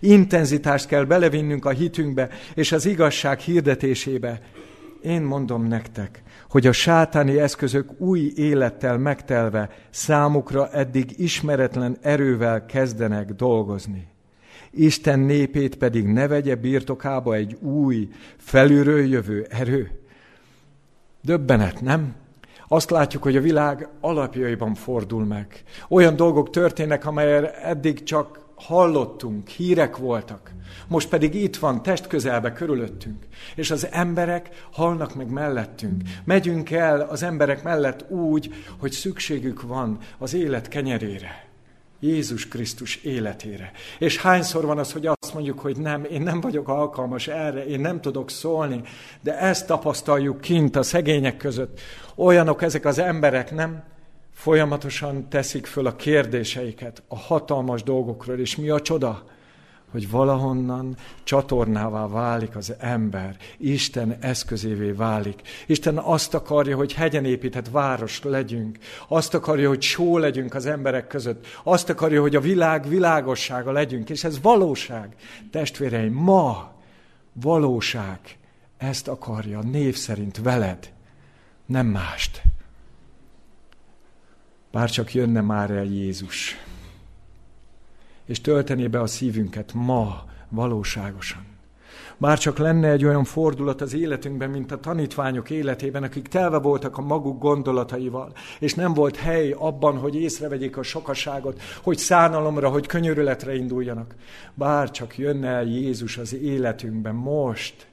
Intenzitást 0.01 0.87
kell 0.87 1.05
belevinnünk 1.05 1.65
a 1.65 1.71
hitünkbe 1.71 2.29
és 2.55 2.73
az 2.73 2.87
igazság 2.87 3.39
hirdetésébe. 3.39 4.41
Én 5.03 5.23
mondom 5.23 5.65
nektek, 5.65 6.23
hogy 6.51 6.67
a 6.67 6.73
sátáni 6.73 7.39
eszközök 7.39 8.01
új 8.01 8.33
élettel 8.37 8.99
megtelve 8.99 9.71
számukra 9.91 10.71
eddig 10.71 11.15
ismeretlen 11.17 11.97
erővel 12.01 12.67
kezdenek 12.67 13.33
dolgozni. 13.33 14.09
Isten 14.71 15.19
népét 15.19 15.77
pedig 15.77 16.07
ne 16.07 16.27
vegye 16.27 16.55
birtokába 16.55 17.35
egy 17.35 17.57
új, 17.61 18.09
felülről 18.37 19.05
jövő 19.05 19.47
erő. 19.51 19.91
Döbbenet, 21.21 21.81
nem? 21.81 22.15
Azt 22.69 22.91
látjuk, 22.91 23.23
hogy 23.23 23.37
a 23.37 23.41
világ 23.41 23.89
alapjaiban 24.01 24.75
fordul 24.75 25.25
meg. 25.25 25.63
Olyan 25.89 26.17
dolgok 26.17 26.51
történnek, 26.51 27.07
amelyek 27.07 27.59
eddig 27.63 28.03
csak 28.03 28.46
hallottunk, 28.57 29.49
hírek 29.49 29.97
voltak. 29.97 30.51
Most 30.89 31.09
pedig 31.09 31.35
itt 31.35 31.57
van, 31.57 31.83
test 31.83 32.07
közelbe 32.07 32.53
körülöttünk. 32.53 33.27
És 33.55 33.71
az 33.71 33.89
emberek 33.91 34.67
halnak 34.73 35.15
meg 35.15 35.31
mellettünk. 35.31 36.03
Megyünk 36.25 36.71
el 36.71 37.01
az 37.01 37.23
emberek 37.23 37.63
mellett 37.63 38.11
úgy, 38.11 38.55
hogy 38.79 38.91
szükségük 38.91 39.63
van 39.63 39.99
az 40.19 40.35
élet 40.35 40.69
kenyerére. 40.69 41.45
Jézus 42.01 42.49
Krisztus 42.49 42.97
életére. 42.97 43.71
És 43.99 44.21
hányszor 44.21 44.65
van 44.65 44.79
az, 44.79 44.93
hogy 44.93 45.07
azt 45.07 45.35
mondjuk, 45.35 45.59
hogy 45.59 45.77
nem, 45.77 46.05
én 46.05 46.23
nem 46.23 46.41
vagyok 46.41 46.69
alkalmas 46.69 47.29
erre, 47.29 47.67
én 47.67 47.81
nem 47.81 48.01
tudok 48.01 48.31
szólni, 48.31 48.83
de 49.21 49.39
ezt 49.39 49.67
tapasztaljuk 49.67 50.41
kint 50.41 50.77
a 50.77 50.83
szegények 50.83 51.37
között. 51.37 51.81
Olyanok 52.15 52.63
ezek 52.63 52.85
az 52.85 52.99
emberek, 52.99 53.55
nem? 53.55 53.83
Folyamatosan 54.37 55.29
teszik 55.29 55.67
föl 55.67 55.87
a 55.87 55.97
kérdéseiket 55.97 57.03
a 57.09 57.17
hatalmas 57.17 57.83
dolgokról, 57.83 58.39
és 58.39 58.57
mi 58.57 58.69
a 58.69 58.81
csoda? 58.81 59.25
hogy 59.91 60.11
valahonnan 60.11 60.97
csatornává 61.25 62.07
válik 62.07 62.57
az 62.57 62.75
ember, 62.79 63.37
Isten 63.59 64.17
eszközévé 64.21 64.91
válik. 64.91 65.41
Isten 65.67 65.99
azt 65.99 66.35
akarja, 66.35 66.77
hogy 66.77 66.93
hegyen 66.93 67.25
épített 67.25 67.69
város 67.69 68.23
legyünk, 68.23 68.79
azt 69.09 69.35
akarja, 69.35 69.69
hogy 69.69 69.83
só 69.83 70.19
legyünk 70.19 70.55
az 70.55 70.67
emberek 70.67 71.07
között, 71.07 71.47
azt 71.63 71.89
akarja, 71.89 72.21
hogy 72.21 72.37
a 72.37 72.41
világ 72.41 72.89
világossága 72.89 73.73
legyünk, 73.73 74.11
és 74.11 74.25
ez 74.25 74.41
valóság. 74.41 75.15
Testvéreim, 75.51 76.13
ma 76.13 76.73
valóság 77.33 78.21
ezt 78.77 79.09
akarja 79.09 79.61
név 79.61 79.97
szerint 79.97 80.39
veled, 80.43 80.93
nem 81.67 81.87
mást. 81.87 82.43
Bár 84.77 84.91
csak 84.91 85.15
jönne 85.15 85.41
már 85.41 85.71
el 85.71 85.85
Jézus 85.85 86.57
és 88.25 88.41
töltené 88.41 88.87
be 88.87 89.01
a 89.01 89.07
szívünket 89.07 89.73
ma 89.75 90.25
valóságosan. 90.49 91.45
Már 92.17 92.39
csak 92.39 92.59
lenne 92.59 92.91
egy 92.91 93.05
olyan 93.05 93.25
fordulat 93.25 93.81
az 93.81 93.95
életünkben, 93.95 94.51
mint 94.51 94.73
a 94.73 94.81
tanítványok 94.81 95.51
életében, 95.51 96.03
akik 96.03 96.29
telve 96.29 96.59
voltak 96.59 96.99
a 96.99 97.03
maguk 97.03 97.39
gondolataival, 97.39 98.33
és 98.59 98.75
nem 98.75 98.95
volt 98.95 99.17
hely 99.17 99.55
abban, 99.59 99.99
hogy 99.99 100.15
észrevegyék 100.15 100.77
a 100.77 100.83
sokaságot, 100.83 101.61
hogy 101.83 101.99
szánalomra, 101.99 102.69
hogy 102.69 102.87
könyörületre 102.87 103.55
induljanak. 103.55 104.15
Bár 104.55 104.91
csak 104.91 105.19
jönne 105.19 105.49
el 105.49 105.67
Jézus 105.67 106.19
az 106.19 106.35
életünkben 106.35 107.15
most, 107.15 107.87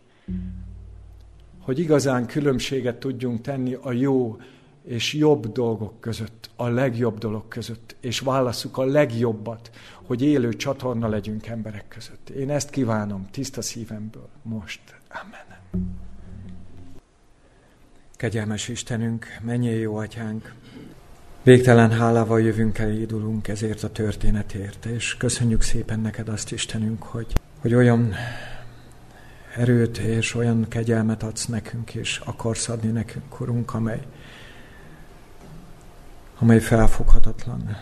hogy 1.60 1.80
igazán 1.80 2.26
különbséget 2.26 3.00
tudjunk 3.00 3.42
tenni 3.42 3.78
a 3.82 3.92
jó 3.92 4.38
és 4.84 5.14
jobb 5.14 5.52
dolgok 5.52 6.02
között, 6.02 6.50
a 6.56 6.68
legjobb 6.68 7.18
dolog 7.18 7.48
között, 7.48 7.96
és 8.00 8.20
válasszuk 8.20 8.78
a 8.78 8.84
legjobbat, 8.84 9.72
hogy 10.06 10.22
élő 10.22 10.54
csatorna 10.54 11.08
legyünk 11.08 11.48
emberek 11.48 11.88
között. 11.88 12.30
Én 12.30 12.50
ezt 12.50 12.70
kívánom 12.70 13.28
tiszta 13.32 13.62
szívemből 13.62 14.30
most. 14.42 14.82
Amen. 15.10 15.62
Kegyelmes 18.16 18.68
Istenünk, 18.68 19.26
mennyi 19.42 19.70
jó 19.70 19.96
atyánk, 19.96 20.54
végtelen 21.44 21.92
hálával 21.92 22.42
jövünk 22.42 22.78
el, 22.78 22.92
édulunk 22.92 23.48
ezért 23.48 23.84
a 23.84 23.92
történetért, 23.92 24.86
és 24.86 25.18
köszönjük 25.18 25.62
szépen 25.62 26.00
neked 26.00 26.30
azt, 26.30 26.52
Istenünk, 26.52 27.04
hogy, 27.04 27.34
hogy 27.60 27.74
olyan 27.74 28.14
erőt 29.56 29.98
és 29.98 30.36
olyan 30.36 30.68
kegyelmet 30.68 31.24
adsz 31.24 31.46
nekünk, 31.46 31.94
és 31.94 32.22
akarsz 32.26 32.70
adni 32.70 32.90
nekünk, 32.90 33.40
Urunk, 33.40 33.74
amely, 33.74 34.02
amely 36.40 36.60
felfoghatatlan. 36.60 37.78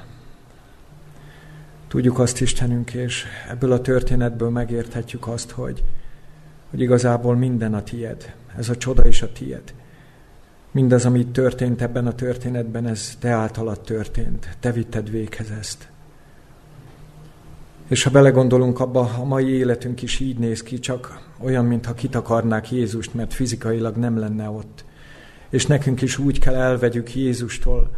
Tudjuk 1.87 2.19
azt 2.19 2.41
Istenünk, 2.41 2.93
és 2.93 3.25
ebből 3.49 3.71
a 3.71 3.81
történetből 3.81 4.49
megérthetjük 4.49 5.27
azt, 5.27 5.51
hogy, 5.51 5.83
hogy 6.69 6.81
igazából 6.81 7.35
minden 7.35 7.73
a 7.73 7.83
tied. 7.83 8.33
Ez 8.57 8.69
a 8.69 8.77
csoda 8.77 9.07
is 9.07 9.21
a 9.21 9.31
tied. 9.31 9.73
Mindaz, 10.71 11.05
ami 11.05 11.25
történt 11.25 11.81
ebben 11.81 12.07
a 12.07 12.15
történetben, 12.15 12.87
ez 12.87 13.17
te 13.19 13.29
általad 13.29 13.81
történt. 13.81 14.57
Te 14.59 14.71
vitted 14.71 15.09
véghez 15.09 15.49
ezt. 15.59 15.89
És 17.87 18.03
ha 18.03 18.09
belegondolunk 18.09 18.79
abba, 18.79 18.99
a 19.19 19.23
mai 19.23 19.47
életünk 19.47 20.01
is 20.01 20.19
így 20.19 20.37
néz 20.37 20.63
ki, 20.63 20.79
csak 20.79 21.29
olyan, 21.37 21.65
mintha 21.65 21.93
kitakarnák 21.93 22.71
Jézust, 22.71 23.13
mert 23.13 23.33
fizikailag 23.33 23.95
nem 23.95 24.17
lenne 24.17 24.49
ott. 24.49 24.85
És 25.49 25.65
nekünk 25.65 26.01
is 26.01 26.17
úgy 26.17 26.39
kell 26.39 26.55
elvegyük 26.55 27.15
Jézustól, 27.15 27.91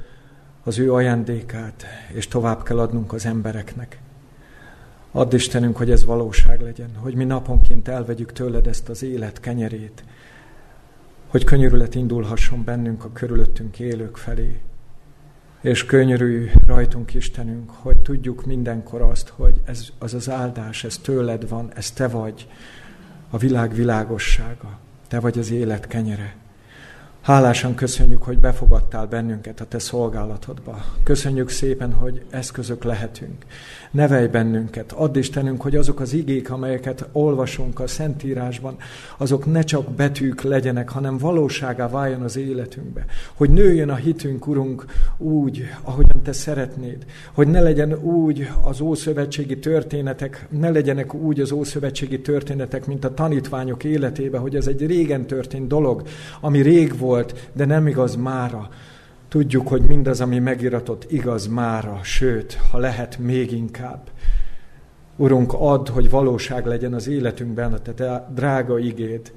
az 0.63 0.79
ő 0.79 0.93
ajándékát, 0.93 1.85
és 2.13 2.27
tovább 2.27 2.63
kell 2.63 2.79
adnunk 2.79 3.13
az 3.13 3.25
embereknek. 3.25 3.99
Add 5.11 5.33
Istenünk, 5.33 5.77
hogy 5.77 5.91
ez 5.91 6.05
valóság 6.05 6.61
legyen, 6.61 6.95
hogy 6.95 7.15
mi 7.15 7.23
naponként 7.23 7.87
elvegyük 7.87 8.31
tőled 8.31 8.67
ezt 8.67 8.89
az 8.89 9.03
élet 9.03 9.39
kenyerét, 9.39 10.03
hogy 11.27 11.43
könyörület 11.43 11.95
indulhasson 11.95 12.63
bennünk 12.63 13.03
a 13.03 13.11
körülöttünk 13.13 13.79
élők 13.79 14.17
felé, 14.17 14.59
és 15.61 15.85
könyörülj 15.85 16.51
rajtunk 16.65 17.13
Istenünk, 17.13 17.71
hogy 17.71 17.97
tudjuk 17.97 18.45
mindenkor 18.45 19.01
azt, 19.01 19.27
hogy 19.27 19.61
ez 19.65 19.87
az 19.99 20.13
az 20.13 20.29
áldás, 20.29 20.83
ez 20.83 20.97
tőled 20.97 21.49
van, 21.49 21.71
ez 21.75 21.91
te 21.91 22.07
vagy, 22.07 22.47
a 23.29 23.37
világ 23.37 23.73
világossága, 23.73 24.79
te 25.07 25.19
vagy 25.19 25.39
az 25.39 25.51
élet 25.51 25.87
kenyere. 25.87 26.35
Hálásan 27.23 27.75
köszönjük, 27.75 28.23
hogy 28.23 28.39
befogadtál 28.39 29.05
bennünket 29.05 29.61
a 29.61 29.65
te 29.65 29.79
szolgálatodba. 29.79 30.85
Köszönjük 31.03 31.49
szépen, 31.49 31.93
hogy 31.93 32.21
eszközök 32.29 32.83
lehetünk. 32.83 33.45
Nevelj 33.91 34.27
bennünket. 34.27 34.91
Add 34.91 35.17
Istenünk, 35.17 35.61
hogy 35.61 35.75
azok 35.75 35.99
az 35.99 36.13
igék, 36.13 36.51
amelyeket 36.51 37.07
olvasunk 37.11 37.79
a 37.79 37.87
Szentírásban, 37.87 38.75
azok 39.17 39.45
ne 39.45 39.61
csak 39.61 39.89
betűk 39.91 40.41
legyenek, 40.41 40.89
hanem 40.89 41.17
valóságá 41.17 41.89
váljon 41.89 42.21
az 42.21 42.37
életünkbe. 42.37 43.05
Hogy 43.33 43.49
nőjön 43.49 43.89
a 43.89 43.95
hitünk, 43.95 44.47
Urunk, 44.47 44.85
úgy, 45.17 45.67
ahogyan 45.81 46.21
Te 46.23 46.31
szeretnéd. 46.31 47.05
Hogy 47.33 47.47
ne 47.47 47.61
legyen 47.61 47.93
úgy 47.93 48.49
az 48.61 48.81
ószövetségi 48.81 49.59
történetek, 49.59 50.47
ne 50.49 50.69
legyenek 50.69 51.13
úgy 51.13 51.39
az 51.39 51.51
ószövetségi 51.51 52.21
történetek, 52.21 52.85
mint 52.85 53.05
a 53.05 53.13
tanítványok 53.13 53.83
életébe, 53.83 54.37
hogy 54.37 54.55
ez 54.55 54.67
egy 54.67 54.85
régen 54.85 55.25
történt 55.25 55.67
dolog, 55.67 56.03
ami 56.41 56.61
rég 56.61 56.97
volt, 56.97 57.11
volt, 57.13 57.49
de 57.53 57.65
nem 57.65 57.87
igaz 57.87 58.15
mára. 58.15 58.69
Tudjuk, 59.27 59.67
hogy 59.67 59.81
mindaz, 59.81 60.21
ami 60.21 60.39
megiratott, 60.39 61.11
igaz 61.11 61.47
mára, 61.47 61.99
sőt, 62.01 62.53
ha 62.71 62.77
lehet, 62.77 63.17
még 63.17 63.51
inkább. 63.51 64.09
Urunk, 65.15 65.53
add, 65.53 65.89
hogy 65.89 66.09
valóság 66.09 66.65
legyen 66.65 66.93
az 66.93 67.07
életünkben 67.07 67.73
a 67.73 67.79
te 67.79 68.27
drága 68.33 68.79
igét, 68.79 69.33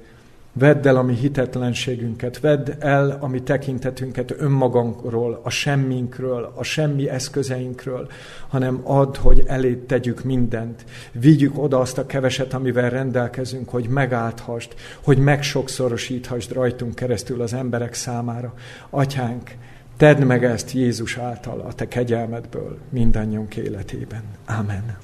Vedd 0.59 0.87
el 0.87 0.95
a 0.95 1.01
mi 1.01 1.13
hitetlenségünket, 1.13 2.39
vedd 2.39 2.69
el 2.79 3.17
a 3.21 3.27
mi 3.27 3.41
tekintetünket 3.41 4.33
önmagunkról, 4.37 5.39
a 5.43 5.49
semminkről, 5.49 6.51
a 6.55 6.63
semmi 6.63 7.09
eszközeinkről, 7.09 8.07
hanem 8.47 8.81
add, 8.83 9.17
hogy 9.17 9.43
elét 9.45 9.79
tegyük 9.79 10.23
mindent. 10.23 10.85
Vigyük 11.11 11.63
oda 11.63 11.79
azt 11.79 11.97
a 11.97 12.05
keveset, 12.05 12.53
amivel 12.53 12.89
rendelkezünk, 12.89 13.69
hogy 13.69 13.87
megállthast, 13.87 14.75
hogy 15.01 15.17
megsokszorosíthast 15.17 16.51
rajtunk 16.51 16.95
keresztül 16.95 17.41
az 17.41 17.53
emberek 17.53 17.93
számára. 17.93 18.53
Atyánk, 18.89 19.51
tedd 19.97 20.21
meg 20.21 20.43
ezt 20.43 20.71
Jézus 20.71 21.17
által 21.17 21.59
a 21.59 21.73
te 21.73 21.87
kegyelmedből 21.87 22.77
mindannyiunk 22.89 23.55
életében. 23.55 24.23
Amen. 24.45 24.97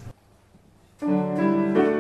thank 1.00 1.38
you 1.78 1.93